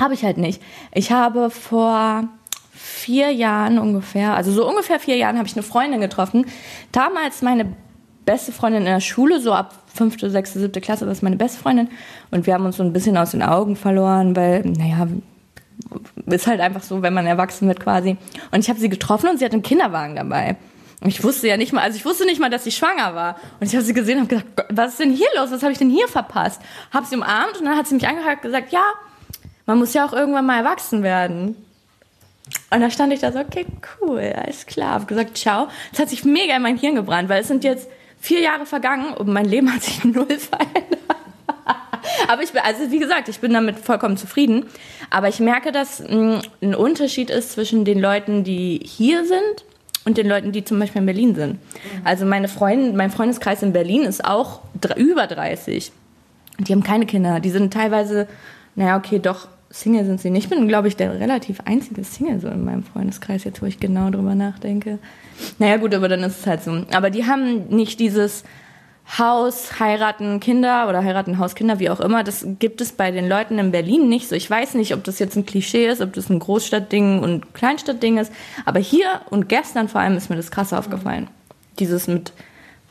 [0.00, 0.62] Habe ich halt nicht.
[0.92, 2.28] Ich habe vor
[2.72, 6.46] vier Jahren ungefähr, also so ungefähr vier Jahren, habe ich eine Freundin getroffen.
[6.92, 7.72] Damals meine
[8.26, 11.58] beste Freundin in der Schule, so ab fünfte, sechste, siebte Klasse, das ist meine beste
[11.58, 11.88] Freundin.
[12.30, 15.06] Und wir haben uns so ein bisschen aus den Augen verloren, weil, naja,
[16.26, 18.16] ist halt einfach so, wenn man erwachsen wird quasi.
[18.50, 20.56] Und ich habe sie getroffen und sie hat einen Kinderwagen dabei.
[21.00, 23.36] Und ich wusste ja nicht mal, also ich wusste nicht mal, dass sie schwanger war.
[23.60, 25.50] Und ich habe sie gesehen und gesagt, was ist denn hier los?
[25.50, 26.60] Was habe ich denn hier verpasst?
[26.92, 28.84] Habe sie umarmt und dann hat sie mich angehört und gesagt, ja,
[29.66, 31.56] man muss ja auch irgendwann mal erwachsen werden.
[32.70, 33.66] Und da stand ich da so, okay,
[34.00, 34.92] cool, alles klar.
[34.92, 35.68] Hab gesagt, ciao.
[35.90, 37.88] Das hat sich mega in mein Hirn gebrannt, weil es sind jetzt
[38.20, 40.98] vier Jahre vergangen und mein Leben hat sich null verändert.
[42.28, 44.66] Aber ich bin, also wie gesagt, ich bin damit vollkommen zufrieden.
[45.10, 49.64] Aber ich merke, dass mm, ein Unterschied ist zwischen den Leuten, die hier sind
[50.04, 51.58] und den Leuten, die zum Beispiel in Berlin sind.
[52.04, 54.60] Also meine Freunde, mein Freundeskreis in Berlin ist auch
[54.96, 55.92] über 30.
[56.58, 57.40] Die haben keine Kinder.
[57.40, 58.28] Die sind teilweise,
[58.76, 59.48] naja, okay, doch,
[59.80, 60.44] Single sind sie nicht.
[60.44, 63.78] Ich bin, glaube ich, der relativ einzige Single so in meinem Freundeskreis, jetzt wo ich
[63.78, 64.98] genau drüber nachdenke.
[65.58, 66.84] Naja, gut, aber dann ist es halt so.
[66.92, 68.44] Aber die haben nicht dieses
[69.18, 72.24] Haus, heiraten Kinder oder heiraten Haus, Kinder, wie auch immer.
[72.24, 74.34] Das gibt es bei den Leuten in Berlin nicht so.
[74.34, 78.18] Ich weiß nicht, ob das jetzt ein Klischee ist, ob das ein Großstadtding und Kleinstadtding
[78.18, 78.32] ist.
[78.64, 81.28] Aber hier und gestern vor allem ist mir das krass aufgefallen.
[81.78, 82.32] Dieses mit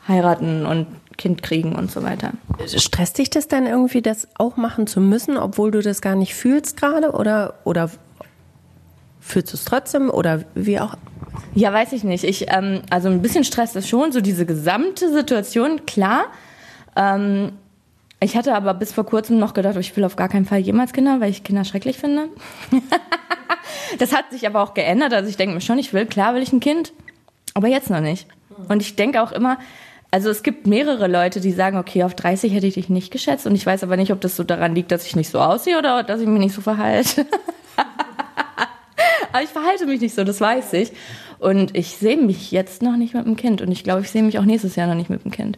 [0.08, 2.32] heiraten und Kind kriegen und so weiter.
[2.68, 6.36] Stresst dich das dann irgendwie, das auch machen zu müssen, obwohl du das gar nicht
[6.36, 7.12] fühlst gerade?
[7.12, 7.90] Oder, oder
[9.20, 10.10] fühlst du es trotzdem?
[10.10, 10.96] Oder wie auch?
[11.54, 12.24] Ja, weiß ich nicht.
[12.24, 16.26] Ich, ähm, also ein bisschen stresst es schon, so diese gesamte Situation, klar.
[16.96, 17.54] Ähm,
[18.20, 20.94] ich hatte aber bis vor kurzem noch gedacht, ich will auf gar keinen Fall jemals
[20.94, 22.30] Kinder, weil ich Kinder schrecklich finde.
[24.00, 25.14] das hat sich aber auch geändert.
[25.14, 26.94] Also ich denke mir schon, ich will, klar will ich ein Kind,
[27.54, 28.28] aber jetzt noch nicht.
[28.70, 29.58] Und ich denke auch immer,
[30.16, 33.46] also es gibt mehrere Leute, die sagen, okay, auf 30 hätte ich dich nicht geschätzt
[33.48, 35.78] und ich weiß aber nicht, ob das so daran liegt, dass ich nicht so aussehe
[35.78, 37.26] oder dass ich mich nicht so verhalte.
[39.34, 40.94] Aber ich verhalte mich nicht so, das weiß ich.
[41.40, 43.62] Und ich sehe mich jetzt noch nicht mit dem Kind.
[43.62, 45.58] Und ich glaube, ich sehe mich auch nächstes Jahr noch nicht mit dem Kind.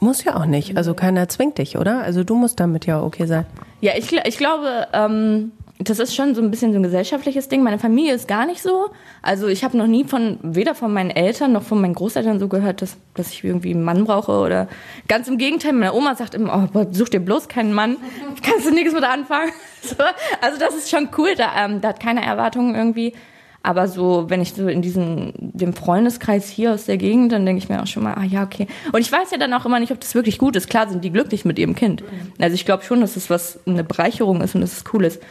[0.00, 0.78] Muss ja auch nicht.
[0.78, 2.00] Also keiner zwingt dich, oder?
[2.00, 3.44] Also du musst damit ja okay sein.
[3.82, 7.62] Ja, ich, ich glaube, ähm, das ist schon so ein bisschen so ein gesellschaftliches Ding.
[7.62, 8.90] Meine Familie ist gar nicht so.
[9.22, 12.48] Also ich habe noch nie von, weder von meinen Eltern noch von meinen Großeltern so
[12.48, 14.68] gehört, dass, dass ich irgendwie einen Mann brauche oder
[15.08, 15.72] ganz im Gegenteil.
[15.72, 17.96] Meine Oma sagt immer, oh, such dir bloß keinen Mann.
[18.42, 19.52] Kannst du nichts mit anfangen.
[19.82, 19.94] So,
[20.42, 21.34] also das ist schon cool.
[21.38, 23.14] Da, ähm, da hat keine Erwartungen irgendwie.
[23.62, 27.62] Aber so, wenn ich so in diesem dem Freundeskreis hier aus der Gegend, dann denke
[27.62, 28.66] ich mir auch schon mal, ah ja, okay.
[28.92, 30.68] Und ich weiß ja dann auch immer nicht, ob das wirklich gut ist.
[30.68, 32.04] Klar sind die glücklich mit ihrem Kind.
[32.38, 35.22] Also ich glaube schon, dass es was eine Bereicherung ist und dass es cool ist.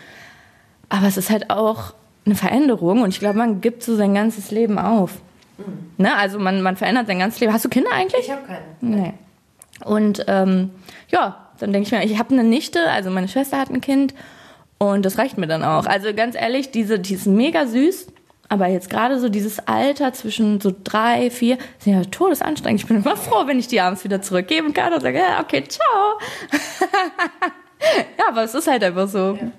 [0.89, 1.93] Aber es ist halt auch
[2.25, 5.13] eine Veränderung und ich glaube, man gibt so sein ganzes Leben auf.
[5.57, 6.03] Mhm.
[6.03, 6.15] Ne?
[6.15, 7.53] Also man, man verändert sein ganzes Leben.
[7.53, 8.25] Hast du Kinder eigentlich?
[8.25, 8.59] Ich habe keine.
[8.81, 9.13] Nee.
[9.85, 10.71] Und ähm,
[11.09, 14.13] ja, dann denke ich mir, ich habe eine Nichte, also meine Schwester hat ein Kind
[14.77, 15.85] und das reicht mir dann auch.
[15.85, 18.07] Also ganz ehrlich, diese, die ist mega süß,
[18.49, 22.81] aber jetzt gerade so dieses Alter zwischen so drei, vier, sind ja todesanstrengend.
[22.81, 25.63] Ich bin immer froh, wenn ich die abends wieder zurückgeben kann und sage, ja, okay,
[25.67, 26.19] ciao.
[28.17, 29.37] ja, aber es ist halt einfach so.
[29.39, 29.51] Ja.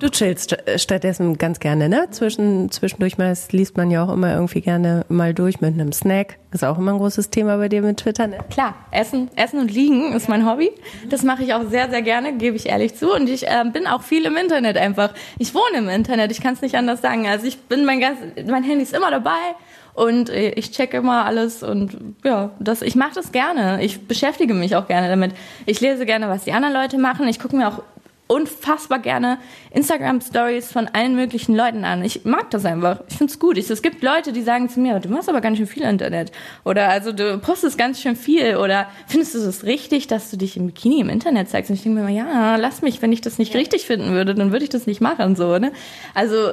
[0.00, 2.08] Du chillst stattdessen ganz gerne, ne?
[2.10, 6.38] Zwischen, zwischendurch mal, liest man ja auch immer irgendwie gerne mal durch mit einem Snack.
[6.52, 8.38] Ist auch immer ein großes Thema bei dir mit Twitter, ne?
[8.50, 10.70] Klar, Essen, Essen und Liegen ist mein Hobby.
[11.08, 13.14] Das mache ich auch sehr, sehr gerne, gebe ich ehrlich zu.
[13.14, 15.14] Und ich äh, bin auch viel im Internet einfach.
[15.38, 17.26] Ich wohne im Internet, ich kann es nicht anders sagen.
[17.26, 19.54] Also ich bin mein ganz, mein Handy ist immer dabei
[19.94, 23.82] und äh, ich check immer alles und ja, das, ich mache das gerne.
[23.82, 25.32] Ich beschäftige mich auch gerne damit.
[25.64, 27.26] Ich lese gerne, was die anderen Leute machen.
[27.28, 27.82] Ich gucke mir auch
[28.28, 29.38] unfassbar gerne
[29.70, 32.04] Instagram-Stories von allen möglichen Leuten an.
[32.04, 33.00] Ich mag das einfach.
[33.08, 33.56] Ich finde es gut.
[33.56, 36.32] Ich, es gibt Leute, die sagen zu mir, du machst aber ganz schön viel Internet.
[36.64, 38.56] Oder also du postest ganz schön viel.
[38.56, 41.70] Oder findest du es richtig, dass du dich im Bikini im Internet zeigst?
[41.70, 44.34] Und ich denke mir immer, ja, lass mich, wenn ich das nicht richtig finden würde,
[44.34, 45.36] dann würde ich das nicht machen.
[45.36, 45.72] So, ne?
[46.14, 46.52] Also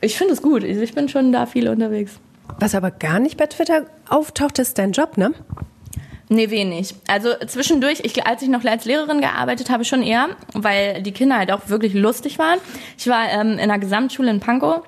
[0.00, 0.64] ich finde es gut.
[0.64, 2.18] Ich bin schon da viel unterwegs.
[2.58, 5.32] Was aber gar nicht bei Twitter auftaucht, ist dein Job, ne?
[6.32, 6.94] Nee, wenig.
[7.08, 11.36] Also zwischendurch, ich, als ich noch als Lehrerin gearbeitet habe, schon eher, weil die Kinder
[11.36, 12.60] halt auch wirklich lustig waren.
[12.96, 14.82] Ich war ähm, in einer Gesamtschule in Pankow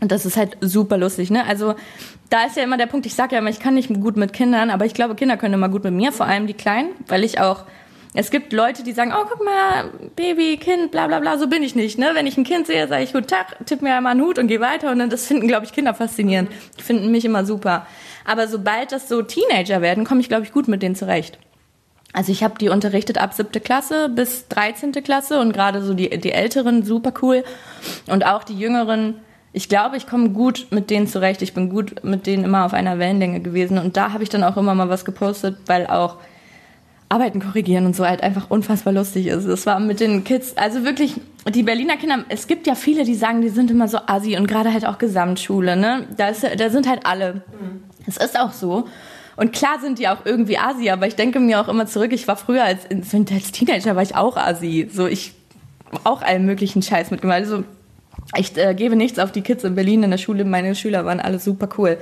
[0.00, 1.44] und das ist halt super lustig, ne?
[1.44, 1.74] Also
[2.30, 4.32] da ist ja immer der Punkt, ich sage ja immer, ich kann nicht gut mit
[4.32, 7.24] Kindern, aber ich glaube, Kinder können immer gut mit mir, vor allem die Kleinen, weil
[7.24, 7.64] ich auch
[8.14, 11.62] es gibt Leute, die sagen, oh, guck mal, Baby, Kind, bla bla bla, so bin
[11.62, 11.98] ich nicht.
[11.98, 12.10] Ne?
[12.14, 14.48] Wenn ich ein Kind sehe, sage ich, guten Tag, tipp mir einmal einen Hut und
[14.48, 14.90] gehe weiter.
[14.90, 16.50] Und dann, das finden, glaube ich, Kinder faszinierend.
[16.78, 17.86] Die finden mich immer super.
[18.24, 21.38] Aber sobald das so Teenager werden, komme ich, glaube ich, gut mit denen zurecht.
[22.12, 24.92] Also ich habe die unterrichtet ab siebte Klasse bis 13.
[24.92, 27.44] Klasse und gerade so die, die Älteren super cool
[28.08, 29.16] und auch die Jüngeren.
[29.52, 31.42] Ich glaube, ich komme gut mit denen zurecht.
[31.42, 34.44] Ich bin gut mit denen immer auf einer Wellenlänge gewesen und da habe ich dann
[34.44, 36.16] auch immer mal was gepostet, weil auch
[37.10, 39.48] Arbeiten korrigieren und so halt einfach unfassbar lustig ist.
[39.48, 41.14] Das war mit den Kids, also wirklich,
[41.54, 44.46] die Berliner Kinder, es gibt ja viele, die sagen, die sind immer so assi und
[44.46, 46.06] gerade halt auch Gesamtschule, ne?
[46.16, 47.42] Da, ist, da sind halt alle.
[48.06, 48.86] Es ist auch so.
[49.36, 52.28] Und klar sind die auch irgendwie Asi, aber ich denke mir auch immer zurück, ich
[52.28, 54.90] war früher als, als Teenager war ich auch Asi.
[54.92, 55.32] So, ich
[56.04, 57.38] auch allen möglichen Scheiß mitgemacht.
[57.38, 57.64] Also,
[58.36, 60.44] ich äh, gebe nichts auf die Kids in Berlin in der Schule.
[60.44, 61.98] Meine Schüler waren alle super cool.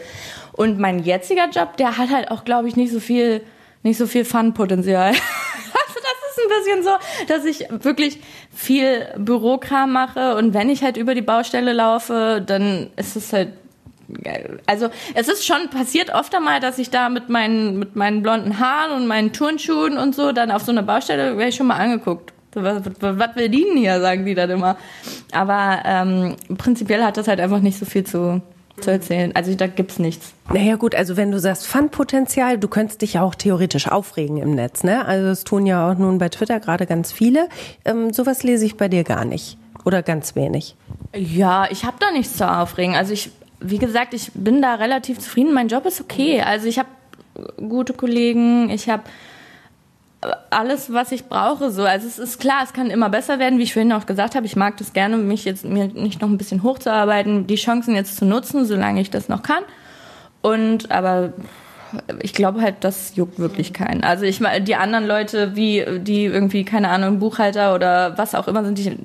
[0.52, 3.42] Und mein jetziger Job, der hat halt auch, glaube ich, nicht so viel
[3.86, 5.10] nicht so viel Fun-Potenzial.
[5.10, 5.18] also
[5.94, 6.90] das ist ein bisschen so,
[7.28, 8.20] dass ich wirklich
[8.54, 13.52] viel Bürokram mache und wenn ich halt über die Baustelle laufe, dann ist es halt
[14.66, 18.60] also es ist schon passiert oft einmal, dass ich da mit meinen mit meinen blonden
[18.60, 21.76] Haaren und meinen Turnschuhen und so dann auf so eine Baustelle wäre ich schon mal
[21.76, 22.32] angeguckt.
[22.54, 24.76] Was, was, was will die denn hier, sagen die dann immer.
[25.32, 28.40] Aber ähm, prinzipiell hat das halt einfach nicht so viel zu
[28.80, 29.34] zu erzählen.
[29.34, 30.32] Also da gibt's nichts.
[30.52, 34.54] Naja gut, also wenn du sagst Fun-Potenzial, du könntest dich ja auch theoretisch aufregen im
[34.54, 35.04] Netz, ne?
[35.06, 37.48] Also das tun ja auch nun bei Twitter gerade ganz viele.
[37.84, 40.74] Ähm, sowas lese ich bei dir gar nicht oder ganz wenig.
[41.14, 42.94] Ja, ich habe da nichts zu aufregen.
[42.94, 45.54] Also ich, wie gesagt, ich bin da relativ zufrieden.
[45.54, 46.42] Mein Job ist okay.
[46.42, 46.88] Also ich habe
[47.56, 49.04] gute Kollegen, ich habe
[50.50, 51.70] alles, was ich brauche.
[51.70, 54.34] So, also es ist klar, es kann immer besser werden, wie ich vorhin auch gesagt
[54.34, 54.46] habe.
[54.46, 58.16] Ich mag das gerne, mich jetzt mir nicht noch ein bisschen hochzuarbeiten, die Chancen jetzt
[58.16, 59.62] zu nutzen, solange ich das noch kann.
[60.42, 61.32] Und aber
[62.22, 64.04] ich glaube halt, das juckt wirklich keinen.
[64.04, 68.48] Also ich meine, die anderen Leute, wie die irgendwie keine Ahnung Buchhalter oder was auch
[68.48, 68.96] immer sind, die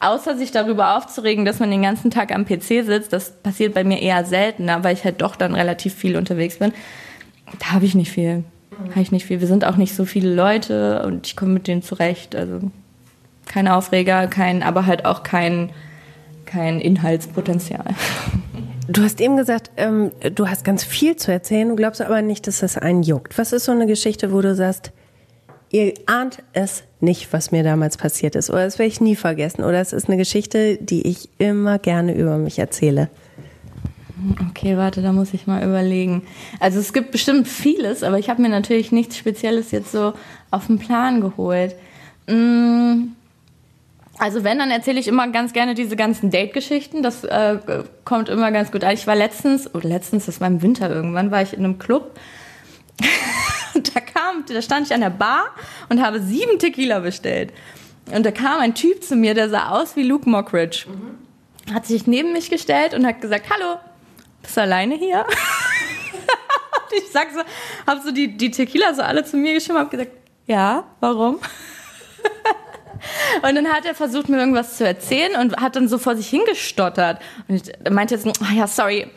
[0.00, 3.84] außer sich darüber aufzuregen, dass man den ganzen Tag am PC sitzt, das passiert bei
[3.84, 6.72] mir eher seltener, weil ich halt doch dann relativ viel unterwegs bin.
[7.60, 8.44] Da habe ich nicht viel
[8.90, 9.40] habe ich nicht viel.
[9.40, 12.34] Wir sind auch nicht so viele Leute und ich komme mit denen zurecht.
[12.34, 12.60] Also
[13.46, 15.70] kein Aufreger, kein, aber halt auch kein,
[16.46, 17.84] kein Inhaltspotenzial.
[18.88, 22.46] Du hast eben gesagt, ähm, du hast ganz viel zu erzählen, du glaubst aber nicht,
[22.46, 23.38] dass das einen juckt.
[23.38, 24.92] Was ist so eine Geschichte, wo du sagst,
[25.72, 28.50] Ihr ahnt es nicht, was mir damals passiert ist.
[28.50, 29.64] Oder das werde ich nie vergessen.
[29.64, 33.08] Oder es ist eine Geschichte, die ich immer gerne über mich erzähle.
[34.50, 36.22] Okay, warte, da muss ich mal überlegen.
[36.60, 40.12] Also es gibt bestimmt vieles, aber ich habe mir natürlich nichts Spezielles jetzt so
[40.50, 41.74] auf den Plan geholt.
[42.28, 43.12] Mm,
[44.18, 47.02] also wenn, dann erzähle ich immer ganz gerne diese ganzen Date-Geschichten.
[47.02, 47.58] Das äh,
[48.04, 48.94] kommt immer ganz gut an.
[48.94, 52.18] Ich war letztens, oder letztens, das war im Winter irgendwann, war ich in einem Club.
[53.74, 55.46] und da kam, da stand ich an der Bar
[55.88, 57.52] und habe sieben Tequila bestellt.
[58.14, 60.86] Und da kam ein Typ zu mir, der sah aus wie Luke Mockridge.
[60.88, 61.74] Mhm.
[61.74, 63.78] Hat sich neben mich gestellt und hat gesagt, hallo,
[64.42, 65.24] bist du alleine hier?
[66.96, 67.40] ich sag so,
[67.86, 70.10] hab so die, die Tequila so alle zu mir geschrieben, hab gesagt,
[70.46, 71.38] ja, warum?
[73.42, 76.28] Und dann hat er versucht, mir irgendwas zu erzählen und hat dann so vor sich
[76.28, 77.20] hingestottert.
[77.48, 79.10] Und ich meinte jetzt, oh ja, sorry,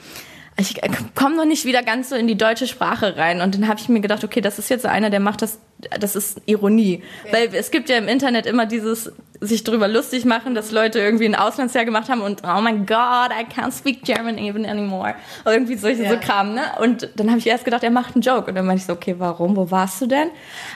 [0.57, 0.79] ich
[1.15, 3.41] komme noch nicht wieder ganz so in die deutsche Sprache rein.
[3.41, 5.59] Und dann habe ich mir gedacht, okay, das ist jetzt so einer, der macht das,
[5.99, 7.03] das ist Ironie.
[7.25, 7.33] Ja.
[7.33, 11.25] Weil es gibt ja im Internet immer dieses sich drüber lustig machen, dass Leute irgendwie
[11.25, 15.15] ein Auslandsjahr gemacht haben und oh mein Gott, I can't speak German even anymore.
[15.43, 16.11] Oder irgendwie solche ja.
[16.11, 16.61] so Kram, ne?
[16.79, 18.47] Und dann habe ich erst gedacht, er macht einen Joke.
[18.47, 19.57] Und dann meinte ich so, okay, warum?
[19.57, 20.29] Wo warst du denn?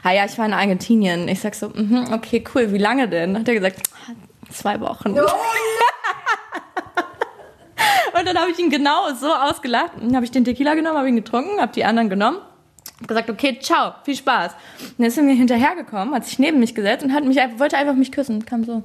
[0.04, 1.30] Ah ja, ich war in Argentinien.
[1.30, 3.40] Ich sag so, mm -hmm, okay, cool, wie lange denn?
[3.40, 3.82] Hat er gesagt,
[4.52, 5.18] zwei Wochen.
[5.18, 5.26] Oh,
[8.30, 9.92] dann habe ich ihn genau so ausgelacht.
[10.00, 12.38] Dann habe ich den Tequila genommen, habe ihn getrunken, habe die anderen genommen.
[13.02, 14.54] Hab gesagt, okay, ciao, viel Spaß.
[14.82, 17.78] Und dann ist er mir hinterhergekommen, hat sich neben mich gesetzt und hat mich, wollte
[17.78, 18.46] einfach mich küssen.
[18.46, 18.84] Kam so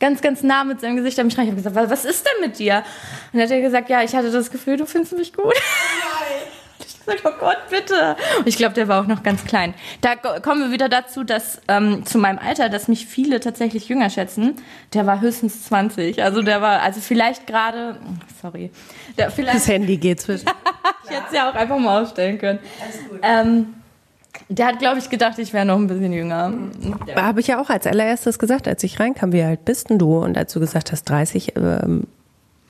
[0.00, 1.44] ganz, ganz nah mit seinem Gesicht an mich rein.
[1.44, 2.78] Ich habe gesagt, was ist denn mit dir?
[3.32, 5.54] Und dann hat er gesagt, ja, ich hatte das Gefühl, du findest mich gut.
[7.24, 8.16] Oh Gott, bitte.
[8.38, 9.74] Und ich glaube, der war auch noch ganz klein.
[10.00, 14.10] Da kommen wir wieder dazu, dass ähm, zu meinem Alter, dass mich viele tatsächlich jünger
[14.10, 14.56] schätzen.
[14.92, 16.22] Der war höchstens 20.
[16.22, 17.96] Also der war, also vielleicht gerade,
[18.42, 18.70] sorry.
[19.16, 20.46] Der, vielleicht, das Handy geht zwischen.
[21.04, 22.58] ich hätte es ja auch einfach mal aufstellen können.
[22.82, 23.20] Alles gut.
[23.22, 23.74] Ähm,
[24.48, 26.52] der hat, glaube ich, gedacht, ich wäre noch ein bisschen jünger.
[27.06, 27.22] Ja.
[27.22, 30.18] Habe ich ja auch als allererstes gesagt, als ich reinkam, wie alt bist denn du?
[30.18, 32.06] Und als du gesagt hast, 30, ähm,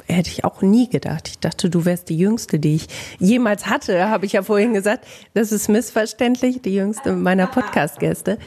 [0.07, 1.29] hätte ich auch nie gedacht.
[1.29, 2.87] Ich dachte, du wärst die Jüngste, die ich
[3.19, 5.07] jemals hatte, habe ich ja vorhin gesagt.
[5.33, 8.38] Das ist missverständlich, die Jüngste meiner Podcast-Gäste.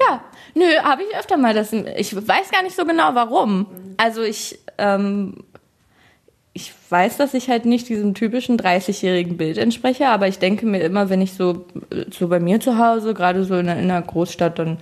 [0.00, 0.22] Ja,
[0.54, 1.72] nö, habe ich öfter mal das.
[1.72, 3.66] Ich weiß gar nicht so genau, warum.
[3.96, 5.44] Also ich, ähm,
[6.52, 10.80] ich weiß, dass ich halt nicht diesem typischen 30-jährigen Bild entspreche, aber ich denke mir
[10.80, 11.66] immer, wenn ich so,
[12.10, 14.78] so bei mir zu Hause, gerade so in einer, Großstadt, dann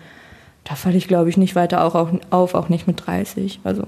[0.65, 1.95] da falle ich, glaube ich, nicht weiter auch
[2.31, 3.61] auf, auch nicht mit 30.
[3.65, 3.85] Also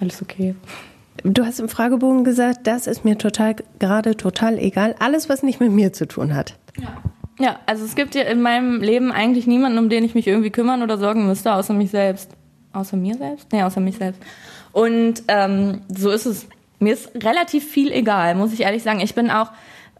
[0.00, 0.54] alles okay.
[1.24, 4.94] Du hast im Fragebogen gesagt, das ist mir total gerade total egal.
[4.98, 6.56] Alles, was nicht mit mir zu tun hat.
[6.80, 6.96] Ja.
[7.40, 10.50] Ja, also es gibt ja in meinem Leben eigentlich niemanden, um den ich mich irgendwie
[10.50, 12.32] kümmern oder sorgen müsste, außer mich selbst.
[12.72, 13.52] Außer mir selbst?
[13.52, 14.20] Nee, außer mich selbst.
[14.72, 16.46] Und ähm, so ist es.
[16.80, 19.00] Mir ist relativ viel egal, muss ich ehrlich sagen.
[19.00, 19.50] Ich bin auch,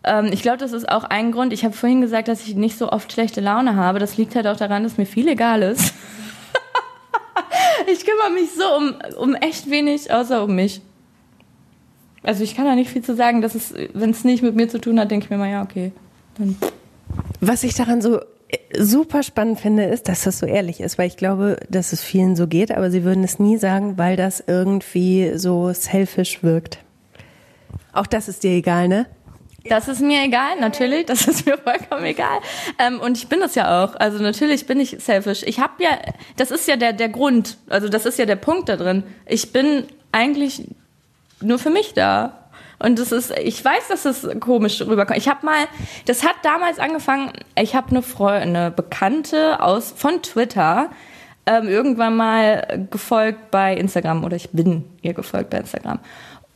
[0.05, 1.53] ähm, ich glaube, das ist auch ein Grund.
[1.53, 3.99] Ich habe vorhin gesagt, dass ich nicht so oft schlechte Laune habe.
[3.99, 5.95] Das liegt halt auch daran, dass mir viel egal ist.
[7.92, 10.81] ich kümmere mich so um, um echt wenig, außer um mich.
[12.22, 13.42] Also ich kann da nicht viel zu sagen,
[13.94, 15.92] wenn es nicht mit mir zu tun hat, denke ich mir mal, ja, okay.
[16.37, 16.57] Dann.
[17.40, 21.07] Was ich daran so äh, super spannend finde, ist, dass das so ehrlich ist, weil
[21.07, 24.42] ich glaube, dass es vielen so geht, aber sie würden es nie sagen, weil das
[24.46, 26.79] irgendwie so selfish wirkt.
[27.92, 29.07] Auch das ist dir egal, ne?
[29.68, 32.40] Das ist mir egal, natürlich, das ist mir vollkommen egal.
[32.78, 33.94] Ähm, und ich bin das ja auch.
[33.96, 35.42] Also natürlich bin ich selfish.
[35.44, 35.90] Ich habe ja,
[36.37, 39.04] das ist ja der, der Grund, also das ist ja der Punkt da drin.
[39.26, 40.62] Ich bin eigentlich
[41.40, 42.48] nur für mich da.
[42.81, 45.18] Und das ist, ich weiß, dass das komisch rüberkommt.
[45.18, 45.66] Ich habe mal,
[46.07, 50.90] das hat damals angefangen, ich habe eine Freundin, eine Bekannte aus, von Twitter,
[51.46, 55.98] ähm, irgendwann mal gefolgt bei Instagram oder ich bin ihr gefolgt bei Instagram.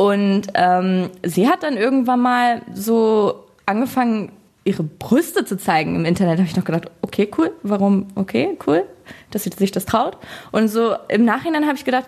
[0.03, 4.33] Und ähm, sie hat dann irgendwann mal so angefangen,
[4.65, 6.35] ihre Brüste zu zeigen im Internet.
[6.35, 8.85] Da habe ich noch gedacht, okay, cool, warum, okay, cool,
[9.31, 10.19] dass sie sich das traut.
[10.51, 12.07] Und so im Nachhinein habe ich gedacht,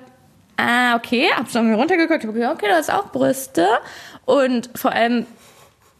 [0.56, 3.68] ah, okay, hab schon mir runtergeguckt, okay, okay, du hast auch Brüste.
[4.24, 5.26] Und vor allem,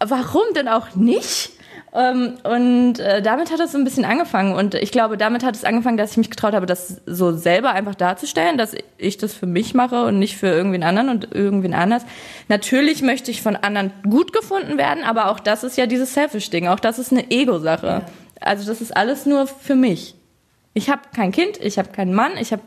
[0.01, 1.53] warum denn auch nicht?
[1.97, 4.55] Ähm, und äh, damit hat es so ein bisschen angefangen.
[4.55, 7.71] Und ich glaube, damit hat es angefangen, dass ich mich getraut habe, das so selber
[7.71, 11.73] einfach darzustellen, dass ich das für mich mache und nicht für irgendwen anderen und irgendwen
[11.73, 12.05] anders.
[12.49, 16.67] Natürlich möchte ich von anderen gut gefunden werden, aber auch das ist ja dieses Selfish-Ding.
[16.67, 17.87] Auch das ist eine Ego-Sache.
[17.87, 18.03] Ja.
[18.41, 20.17] Also das ist alles nur für mich.
[20.73, 22.63] Ich habe kein Kind, ich habe keinen Mann, ich habe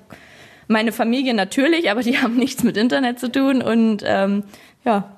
[0.69, 3.61] meine Familie natürlich, aber die haben nichts mit Internet zu tun.
[3.61, 4.45] Und ähm,
[4.85, 5.11] ja,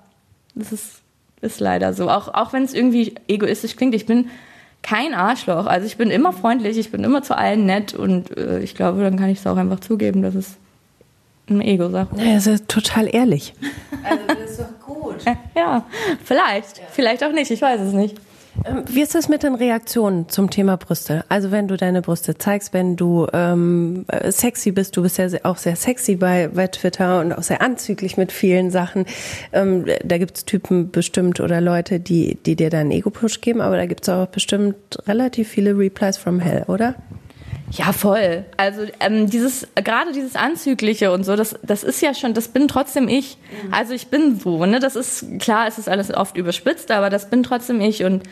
[0.55, 1.03] das ist
[1.41, 2.09] ist leider so.
[2.09, 4.29] Auch, auch wenn es irgendwie egoistisch klingt, ich bin
[4.81, 5.65] kein Arschloch.
[5.65, 9.01] Also ich bin immer freundlich, ich bin immer zu allen nett und äh, ich glaube,
[9.01, 10.57] dann kann ich es auch einfach zugeben, dass es
[11.49, 12.21] eine Ego-Sache ist.
[12.21, 13.53] Ja, das ist total ehrlich.
[14.03, 15.15] Also das ist doch gut.
[15.55, 15.83] Ja,
[16.23, 16.77] vielleicht.
[16.77, 16.83] Ja.
[16.91, 18.15] Vielleicht auch nicht, ich weiß es nicht.
[18.65, 21.23] Ähm, wie ist es mit den Reaktionen zum Thema Brüste?
[21.29, 25.57] Also wenn du deine Brüste zeigst, wenn du ähm, sexy bist, du bist ja auch
[25.57, 29.05] sehr sexy bei, bei Twitter und auch sehr anzüglich mit vielen Sachen.
[29.53, 33.85] Ähm, da gibt's Typen bestimmt oder Leute, die, die dir dann Ego-Push geben, aber da
[33.85, 34.75] gibt's auch bestimmt
[35.07, 36.95] relativ viele Replies from Hell, oder?
[37.71, 38.45] Ja, voll.
[38.57, 42.67] Also ähm, dieses gerade dieses Anzügliche und so, das, das ist ja schon, das bin
[42.67, 43.37] trotzdem ich.
[43.63, 43.73] Mhm.
[43.73, 44.79] Also ich bin so, ne?
[44.79, 48.03] Das ist klar, es ist alles oft überspitzt, aber das bin trotzdem ich.
[48.03, 48.23] Und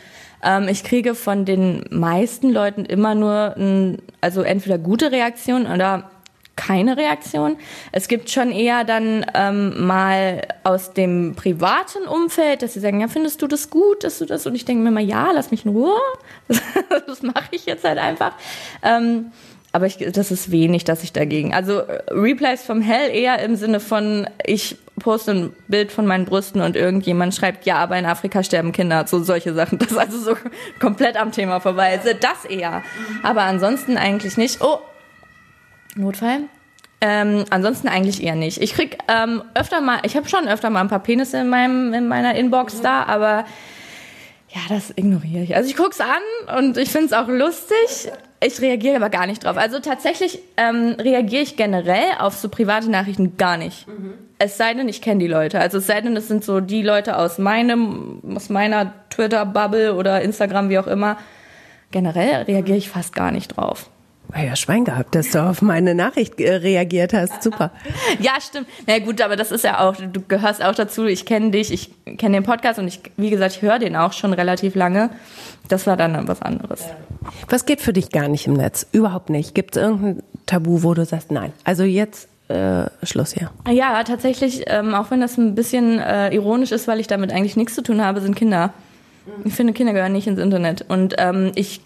[0.42, 6.10] ähm, ich kriege von den meisten Leuten immer nur, ein, also entweder gute Reaktionen oder
[6.58, 7.56] keine Reaktion.
[7.92, 13.06] Es gibt schon eher dann ähm, mal aus dem privaten Umfeld, dass sie sagen, ja,
[13.06, 14.44] findest du das gut, dass du das?
[14.44, 15.96] Und ich denke mir mal, ja, lass mich in Ruhe.
[17.06, 18.32] das mache ich jetzt halt einfach.
[18.82, 19.30] Ähm,
[19.70, 21.54] aber ich, das ist wenig, dass ich dagegen.
[21.54, 26.60] Also Replies vom Hell eher im Sinne von, ich poste ein Bild von meinen Brüsten
[26.60, 29.78] und irgendjemand schreibt, ja, aber in Afrika sterben Kinder, so solche Sachen.
[29.78, 30.36] Das ist also so
[30.80, 31.96] komplett am Thema vorbei.
[31.96, 32.82] Also das eher.
[33.22, 34.60] Aber ansonsten eigentlich nicht.
[34.60, 34.80] Oh,
[35.98, 36.40] Notfall?
[37.00, 38.60] Ähm, ansonsten eigentlich eher nicht.
[38.60, 41.94] Ich krieg ähm, öfter mal, ich habe schon öfter mal ein paar Penisse in meinem
[41.94, 43.44] in meiner Inbox da, aber
[44.50, 45.54] ja, das ignoriere ich.
[45.54, 48.10] Also ich guck's an und ich find's auch lustig.
[48.40, 49.56] Ich reagiere aber gar nicht drauf.
[49.56, 53.86] Also tatsächlich ähm, reagiere ich generell auf so private Nachrichten gar nicht.
[53.86, 54.14] Mhm.
[54.38, 55.60] Es sei denn, ich kenne die Leute.
[55.60, 60.22] Also es sei denn, es sind so die Leute aus meinem, aus meiner Twitter-Bubble oder
[60.22, 61.18] Instagram, wie auch immer.
[61.90, 63.90] Generell reagiere ich fast gar nicht drauf.
[64.36, 67.42] Ja, Schwein gehabt, dass du auf meine Nachricht äh, reagiert hast.
[67.42, 67.70] Super.
[68.20, 68.66] ja, stimmt.
[68.86, 71.06] Na ja, gut, aber das ist ja auch, du gehörst auch dazu.
[71.06, 74.12] Ich kenne dich, ich kenne den Podcast und ich, wie gesagt, ich höre den auch
[74.12, 75.10] schon relativ lange.
[75.68, 76.84] Das war dann was anderes.
[77.48, 78.86] Was geht für dich gar nicht im Netz?
[78.92, 79.54] Überhaupt nicht.
[79.54, 83.50] Gibt es irgendein Tabu, wo du sagst, nein, also jetzt äh, Schluss hier?
[83.70, 87.56] Ja, tatsächlich, ähm, auch wenn das ein bisschen äh, ironisch ist, weil ich damit eigentlich
[87.56, 88.72] nichts zu tun habe, sind Kinder.
[89.44, 90.84] Ich finde, Kinder gehören nicht ins Internet.
[90.88, 91.82] Und ähm, ich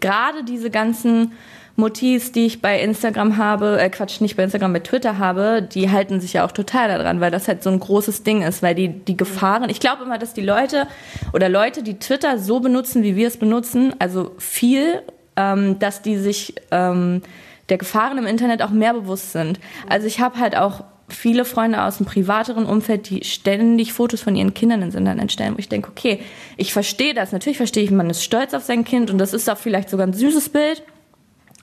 [0.00, 1.32] gerade diese ganzen
[1.76, 5.90] Motivs, die ich bei Instagram habe, äh Quatsch, nicht bei Instagram, bei Twitter habe, die
[5.90, 8.74] halten sich ja auch total daran, weil das halt so ein großes Ding ist, weil
[8.74, 10.86] die, die Gefahren, ich glaube immer, dass die Leute
[11.34, 15.02] oder Leute, die Twitter so benutzen, wie wir es benutzen, also viel,
[15.36, 17.20] ähm, dass die sich ähm,
[17.68, 19.60] der Gefahren im Internet auch mehr bewusst sind.
[19.88, 24.34] Also ich habe halt auch viele Freunde aus dem privateren Umfeld, die ständig Fotos von
[24.34, 26.20] ihren Kindern ins Internet stellen, wo ich denke, okay,
[26.56, 27.32] ich verstehe das.
[27.32, 30.06] Natürlich verstehe ich, man ist stolz auf sein Kind und das ist auch vielleicht sogar
[30.06, 30.82] ein süßes Bild.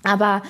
[0.04, 0.44] Aber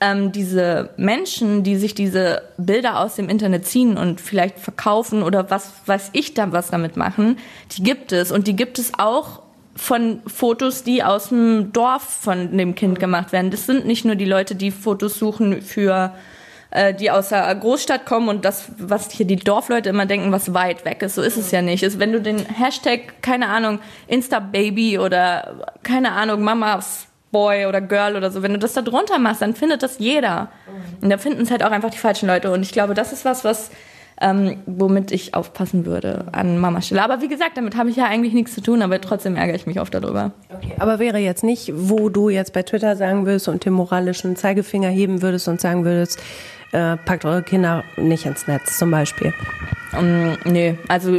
[0.00, 5.50] ähm, diese Menschen, die sich diese Bilder aus dem Internet ziehen und vielleicht verkaufen oder
[5.50, 7.38] was weiß ich da was damit machen,
[7.72, 8.30] die gibt es.
[8.30, 9.42] Und die gibt es auch
[9.74, 13.50] von Fotos, die aus dem Dorf von dem Kind gemacht werden.
[13.50, 16.12] Das sind nicht nur die Leute, die Fotos suchen für
[16.70, 20.52] äh, die aus der Großstadt kommen und das, was hier die Dorfleute immer denken, was
[20.52, 21.14] weit weg ist.
[21.14, 21.82] So ist es ja nicht.
[21.82, 28.16] Ist, wenn du den Hashtag, keine Ahnung, Insta-Baby oder keine Ahnung, Mamas Boy oder Girl
[28.16, 30.42] oder so, wenn du das da drunter machst, dann findet das jeder.
[30.66, 31.02] Mhm.
[31.02, 32.50] Und da finden es halt auch einfach die falschen Leute.
[32.50, 33.70] Und ich glaube, das ist was, was
[34.20, 37.02] ähm, womit ich aufpassen würde an Mamas Stelle.
[37.02, 39.66] Aber wie gesagt, damit habe ich ja eigentlich nichts zu tun, aber trotzdem ärgere ich
[39.66, 40.32] mich oft darüber.
[40.52, 40.74] Okay.
[40.78, 44.88] Aber wäre jetzt nicht, wo du jetzt bei Twitter sagen würdest und den moralischen Zeigefinger
[44.88, 46.20] heben würdest und sagen würdest,
[46.72, 49.32] äh, packt eure Kinder nicht ins Netz zum Beispiel?
[49.98, 51.18] Um, nee, also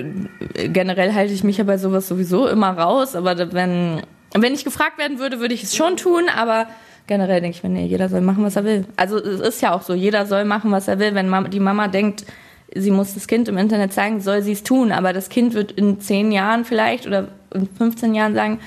[0.56, 4.02] generell halte ich mich ja bei sowas sowieso immer raus, aber wenn
[4.34, 6.68] wenn ich gefragt werden würde, würde ich es schon tun, aber
[7.08, 8.86] generell denke ich mir, nee, jeder soll machen, was er will.
[8.96, 11.16] Also es ist ja auch so, jeder soll machen, was er will.
[11.16, 12.26] Wenn die Mama denkt,
[12.74, 14.92] sie muss das Kind im Internet zeigen, soll sie es tun.
[14.92, 18.60] Aber das Kind wird in zehn Jahren vielleicht oder in 15 Jahren sagen,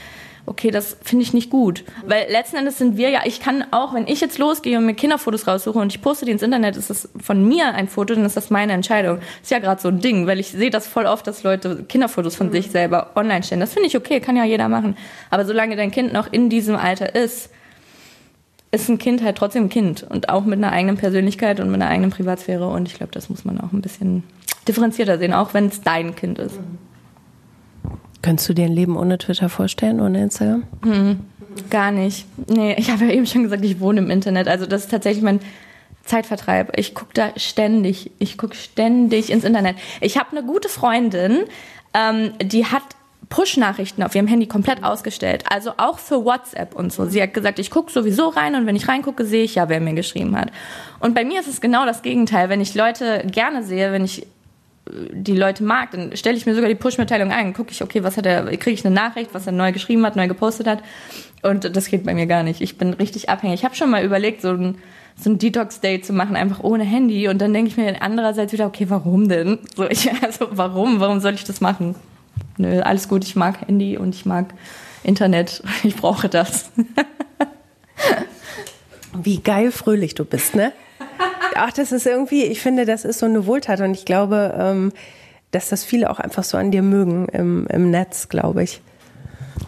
[0.46, 1.84] okay, das finde ich nicht gut.
[2.06, 4.94] Weil letzten Endes sind wir ja, ich kann auch, wenn ich jetzt losgehe und mir
[4.94, 8.24] Kinderfotos raussuche und ich poste die ins Internet, ist das von mir ein Foto, dann
[8.24, 9.18] ist das meine Entscheidung.
[9.40, 12.34] Ist ja gerade so ein Ding, weil ich sehe das voll oft, dass Leute Kinderfotos
[12.34, 12.52] von mhm.
[12.52, 13.60] sich selber online stellen.
[13.60, 14.96] Das finde ich okay, kann ja jeder machen.
[15.30, 17.50] Aber solange dein Kind noch in diesem Alter ist,
[18.72, 21.80] ist ein Kind halt trotzdem ein Kind und auch mit einer eigenen Persönlichkeit und mit
[21.80, 22.66] einer eigenen Privatsphäre.
[22.68, 24.24] Und ich glaube, das muss man auch ein bisschen
[24.66, 26.58] differenzierter sehen, auch wenn es dein Kind ist.
[26.58, 26.78] Mhm.
[28.22, 30.62] Könntest du dir ein Leben ohne Twitter vorstellen, ohne Instagram?
[30.82, 31.20] Hm,
[31.70, 32.26] gar nicht.
[32.48, 34.48] Nee, ich habe ja eben schon gesagt, ich wohne im Internet.
[34.48, 35.40] Also das ist tatsächlich mein
[36.04, 36.78] Zeitvertreib.
[36.78, 38.12] Ich gucke da ständig.
[38.18, 39.76] Ich gucke ständig ins Internet.
[40.00, 41.44] Ich habe eine gute Freundin,
[41.94, 42.82] ähm, die hat
[43.28, 45.44] Push-Nachrichten auf ihrem Handy komplett ausgestellt.
[45.48, 47.06] Also auch für WhatsApp und so.
[47.06, 49.80] Sie hat gesagt, ich gucke sowieso rein und wenn ich reingucke, sehe ich ja, wer
[49.80, 50.50] mir geschrieben hat.
[51.00, 52.50] Und bei mir ist es genau das Gegenteil.
[52.50, 54.26] Wenn ich Leute gerne sehe, wenn ich
[55.10, 58.16] die Leute mag, dann stelle ich mir sogar die Push-Mitteilung ein, gucke ich, okay, was
[58.16, 60.82] hat er, kriege ich eine Nachricht, was er neu geschrieben hat, neu gepostet hat.
[61.42, 62.60] Und das geht bei mir gar nicht.
[62.60, 63.60] Ich bin richtig abhängig.
[63.60, 64.78] Ich habe schon mal überlegt, so ein,
[65.16, 67.28] so ein Detox-Day zu machen, einfach ohne Handy.
[67.28, 69.58] Und dann denke ich mir andererseits wieder, okay, warum denn?
[69.74, 71.00] So, ich, also warum?
[71.00, 71.94] Warum soll ich das machen?
[72.58, 74.54] Nö, alles gut, ich mag Handy und ich mag
[75.02, 76.70] Internet, ich brauche das.
[79.14, 80.72] Wie geil fröhlich du bist, ne?
[81.56, 84.92] Ach, das ist irgendwie, ich finde, das ist so eine Wohltat und ich glaube, ähm,
[85.50, 88.80] dass das viele auch einfach so an dir mögen im, im Netz, glaube ich.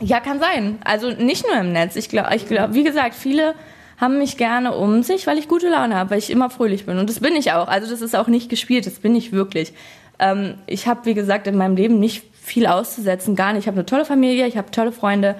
[0.00, 0.78] Ja, kann sein.
[0.84, 1.96] Also nicht nur im Netz.
[1.96, 3.54] Ich glaube, ich glaub, wie gesagt, viele
[3.98, 6.98] haben mich gerne um sich, weil ich gute Laune habe, weil ich immer fröhlich bin.
[6.98, 7.68] Und das bin ich auch.
[7.68, 9.72] Also das ist auch nicht gespielt, das bin ich wirklich.
[10.18, 13.62] Ähm, ich habe, wie gesagt, in meinem Leben nicht viel auszusetzen, gar nicht.
[13.62, 15.36] Ich habe eine tolle Familie, ich habe tolle Freunde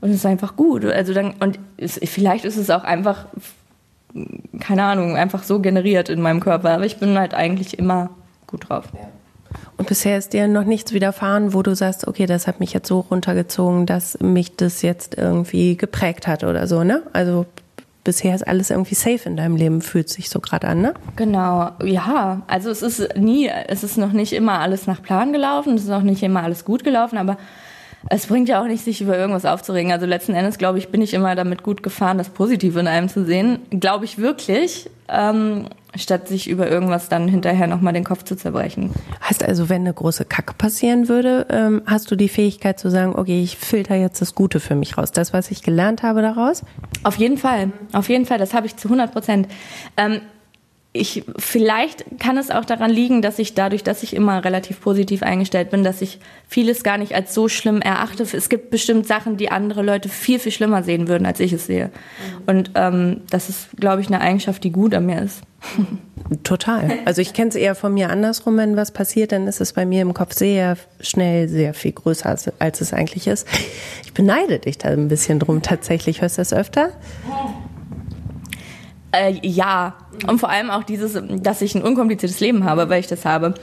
[0.00, 0.84] und es ist einfach gut.
[0.84, 3.26] Also dann, und es, vielleicht ist es auch einfach,
[4.60, 6.70] keine Ahnung, einfach so generiert in meinem Körper.
[6.70, 8.10] Aber ich bin halt eigentlich immer
[8.46, 8.86] gut drauf.
[9.76, 12.88] Und bisher ist dir noch nichts widerfahren, wo du sagst, okay, das hat mich jetzt
[12.88, 17.02] so runtergezogen, dass mich das jetzt irgendwie geprägt hat oder so, ne?
[17.12, 17.46] Also
[18.04, 20.94] bisher ist alles irgendwie safe in deinem Leben, fühlt sich so gerade an, ne?
[21.16, 22.42] Genau, ja.
[22.46, 25.90] Also es ist nie, es ist noch nicht immer alles nach Plan gelaufen, es ist
[25.90, 27.36] auch nicht immer alles gut gelaufen, aber
[28.08, 29.92] es bringt ja auch nicht, sich über irgendwas aufzuregen.
[29.92, 33.08] Also letzten Endes, glaube ich, bin ich immer damit gut gefahren, das Positive in einem
[33.08, 33.58] zu sehen.
[33.70, 38.92] Glaube ich wirklich, ähm, statt sich über irgendwas dann hinterher nochmal den Kopf zu zerbrechen.
[39.28, 43.14] Heißt also, wenn eine große Kacke passieren würde, ähm, hast du die Fähigkeit zu sagen,
[43.16, 45.12] okay, ich filter jetzt das Gute für mich raus.
[45.12, 46.62] Das, was ich gelernt habe daraus?
[47.02, 47.72] Auf jeden Fall.
[47.92, 48.38] Auf jeden Fall.
[48.38, 49.48] Das habe ich zu 100 Prozent.
[49.96, 50.20] Ähm,
[50.98, 55.22] ich, vielleicht kann es auch daran liegen, dass ich dadurch, dass ich immer relativ positiv
[55.22, 56.18] eingestellt bin, dass ich
[56.48, 58.24] vieles gar nicht als so schlimm erachte.
[58.24, 61.66] Es gibt bestimmt Sachen, die andere Leute viel, viel schlimmer sehen würden, als ich es
[61.66, 61.86] sehe.
[61.86, 62.42] Mhm.
[62.46, 65.42] Und ähm, das ist, glaube ich, eine Eigenschaft, die gut an mir ist.
[66.42, 66.98] Total.
[67.04, 69.86] Also ich kenne es eher von mir andersrum, wenn was passiert, dann ist es bei
[69.86, 73.46] mir im Kopf sehr schnell, sehr viel größer, als, als es eigentlich ist.
[74.04, 76.20] Ich beneide dich da ein bisschen drum tatsächlich.
[76.20, 76.90] Hörst du das öfter?
[79.12, 79.94] Äh, ja,
[80.26, 83.54] und vor allem auch dieses, dass ich ein unkompliziertes Leben habe, weil ich das habe.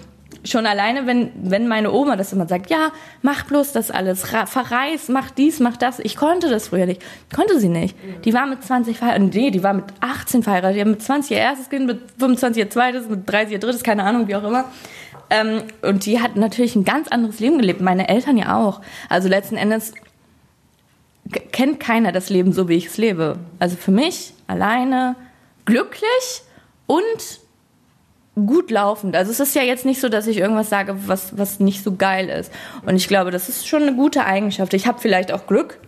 [0.44, 2.92] Schon alleine, wenn, wenn meine Oma das immer sagt, ja,
[3.24, 6.00] mach bloß das alles, verreis, mach dies, mach das.
[6.00, 7.02] Ich konnte das früher nicht.
[7.34, 7.96] Konnte sie nicht.
[8.26, 11.32] Die war mit 20 verheiratet, nee, die war mit 18 verheiratet, die hat mit 20
[11.32, 14.44] ihr erstes Kind, mit 25 ihr zweites, mit 30 ihr drittes, keine Ahnung, wie auch
[14.44, 14.66] immer.
[15.30, 17.82] Ähm, und die hat natürlich ein ganz anderes Leben gelebt.
[17.82, 18.82] Meine Eltern ja auch.
[19.10, 19.94] Also letzten Endes
[21.52, 23.38] kennt keiner das Leben so, wie ich es lebe.
[23.58, 25.16] Also für mich alleine
[25.66, 26.44] glücklich
[26.88, 27.40] und
[28.36, 29.16] gut laufend.
[29.16, 31.96] Also es ist ja jetzt nicht so, dass ich irgendwas sage, was, was nicht so
[31.96, 32.52] geil ist.
[32.86, 34.74] Und ich glaube, das ist schon eine gute Eigenschaft.
[34.74, 35.80] Ich habe vielleicht auch Glück.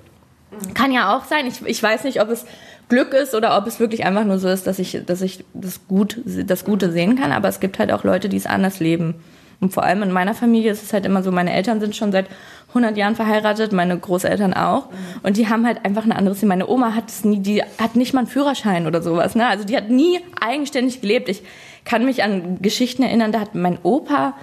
[0.73, 1.45] Kann ja auch sein.
[1.45, 2.45] Ich, ich weiß nicht, ob es
[2.89, 5.87] Glück ist oder ob es wirklich einfach nur so ist, dass ich, dass ich das,
[5.87, 7.33] gut, das Gute sehen kann.
[7.33, 9.15] Aber es gibt halt auch Leute, die es anders leben.
[9.59, 12.11] Und vor allem in meiner Familie ist es halt immer so, meine Eltern sind schon
[12.11, 12.27] seit
[12.69, 14.89] 100 Jahren verheiratet, meine Großeltern auch.
[15.23, 16.49] Und die haben halt einfach ein anderes Leben.
[16.49, 19.35] Meine Oma hat es nie, die hat nicht mal einen Führerschein oder sowas.
[19.35, 19.47] Ne?
[19.47, 21.27] Also die hat nie eigenständig gelebt.
[21.27, 21.41] Ich
[21.85, 24.35] kann mich an Geschichten erinnern, da hat mein Opa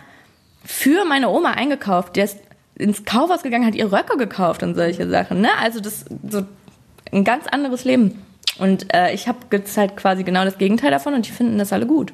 [0.65, 2.17] für meine Oma eingekauft.
[2.17, 2.39] Der ist
[2.77, 5.41] ins Kaufhaus gegangen, hat ihr Röcke gekauft und solche Sachen.
[5.41, 5.51] Ne?
[5.63, 6.43] Also das so
[7.13, 8.23] ein ganz anderes Leben.
[8.59, 11.73] Und äh, ich habe jetzt halt quasi genau das Gegenteil davon und die finden das
[11.73, 12.13] alle gut.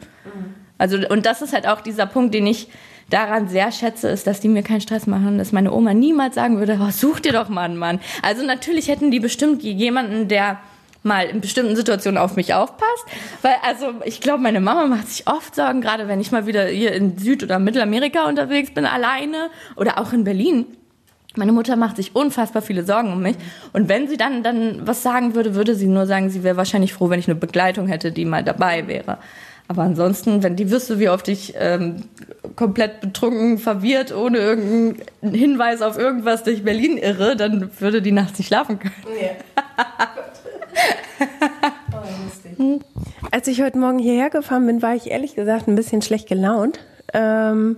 [0.78, 2.68] Also und das ist halt auch dieser Punkt, den ich
[3.10, 6.58] daran sehr schätze, ist, dass die mir keinen Stress machen, dass meine Oma niemals sagen
[6.58, 8.00] würde, oh, such dir doch mal einen Mann.
[8.22, 10.58] Also natürlich hätten die bestimmt jemanden, der
[11.02, 13.04] mal in bestimmten Situationen auf mich aufpasst,
[13.42, 16.66] weil also ich glaube, meine Mama macht sich oft Sorgen, gerade wenn ich mal wieder
[16.66, 20.66] hier in Süd- oder Mittelamerika unterwegs bin, alleine oder auch in Berlin.
[21.36, 23.36] Meine Mutter macht sich unfassbar viele Sorgen um mich.
[23.72, 26.92] Und wenn sie dann, dann was sagen würde, würde sie nur sagen, sie wäre wahrscheinlich
[26.92, 29.18] froh, wenn ich eine Begleitung hätte, die mal dabei wäre.
[29.70, 32.02] Aber ansonsten, wenn die wüsste, wie oft ich ähm,
[32.56, 38.36] komplett betrunken, verwirrt, ohne irgendeinen Hinweis auf irgendwas durch Berlin irre, dann würde die nachts
[38.36, 38.94] nicht schlafen können.
[39.22, 39.30] Ja.
[42.58, 42.80] oh,
[43.30, 46.80] Als ich heute Morgen hierher gefahren bin, war ich ehrlich gesagt ein bisschen schlecht gelaunt.
[47.14, 47.76] Ähm,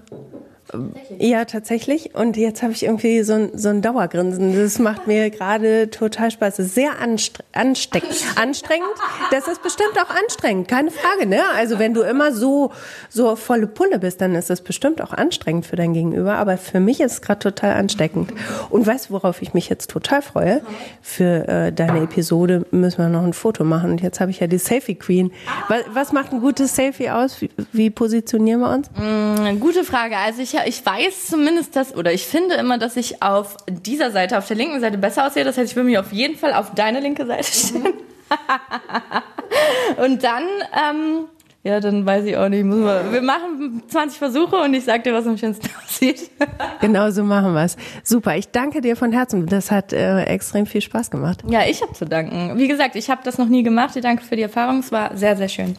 [1.18, 2.14] ja, tatsächlich.
[2.14, 4.54] Und jetzt habe ich irgendwie so ein, so ein Dauergrinsen.
[4.56, 6.56] Das macht mir gerade total Spaß.
[6.56, 8.24] Das ist sehr anstre ansteckend.
[8.36, 8.88] Anstrengend.
[9.30, 11.26] Das ist bestimmt auch anstrengend, keine Frage.
[11.26, 11.40] Ne?
[11.56, 12.72] Also wenn du immer so,
[13.08, 16.36] so volle Pulle bist, dann ist das bestimmt auch anstrengend für dein Gegenüber.
[16.36, 18.32] Aber für mich ist es gerade total ansteckend.
[18.70, 20.62] Und weißt du, worauf ich mich jetzt total freue?
[21.02, 23.92] Für äh, deine Episode müssen wir noch ein Foto machen.
[23.92, 25.32] Und jetzt habe ich ja die Selfie Queen.
[25.68, 27.40] Was, was macht ein gutes Selfie aus?
[27.40, 28.90] Wie, wie positionieren wir uns?
[28.96, 30.16] Mm, gute Frage.
[30.16, 34.38] Also ich ich weiß zumindest, dass, oder ich finde immer, dass ich auf dieser Seite,
[34.38, 35.44] auf der linken Seite besser aussehe.
[35.44, 37.84] Das heißt, ich will mich auf jeden Fall auf deine linke Seite stellen.
[37.84, 37.92] Mhm.
[40.04, 41.24] und dann, ähm,
[41.64, 42.64] ja, dann weiß ich auch nicht.
[42.64, 46.30] Man, wir machen 20 Versuche und ich sag dir, was am schönsten aussieht.
[46.80, 47.76] genau so machen wir es.
[48.02, 49.46] Super, ich danke dir von Herzen.
[49.46, 51.44] Das hat äh, extrem viel Spaß gemacht.
[51.46, 52.58] Ja, ich habe zu danken.
[52.58, 53.94] Wie gesagt, ich habe das noch nie gemacht.
[53.96, 54.80] Ich danke für die Erfahrung.
[54.80, 55.76] Es war sehr, sehr schön.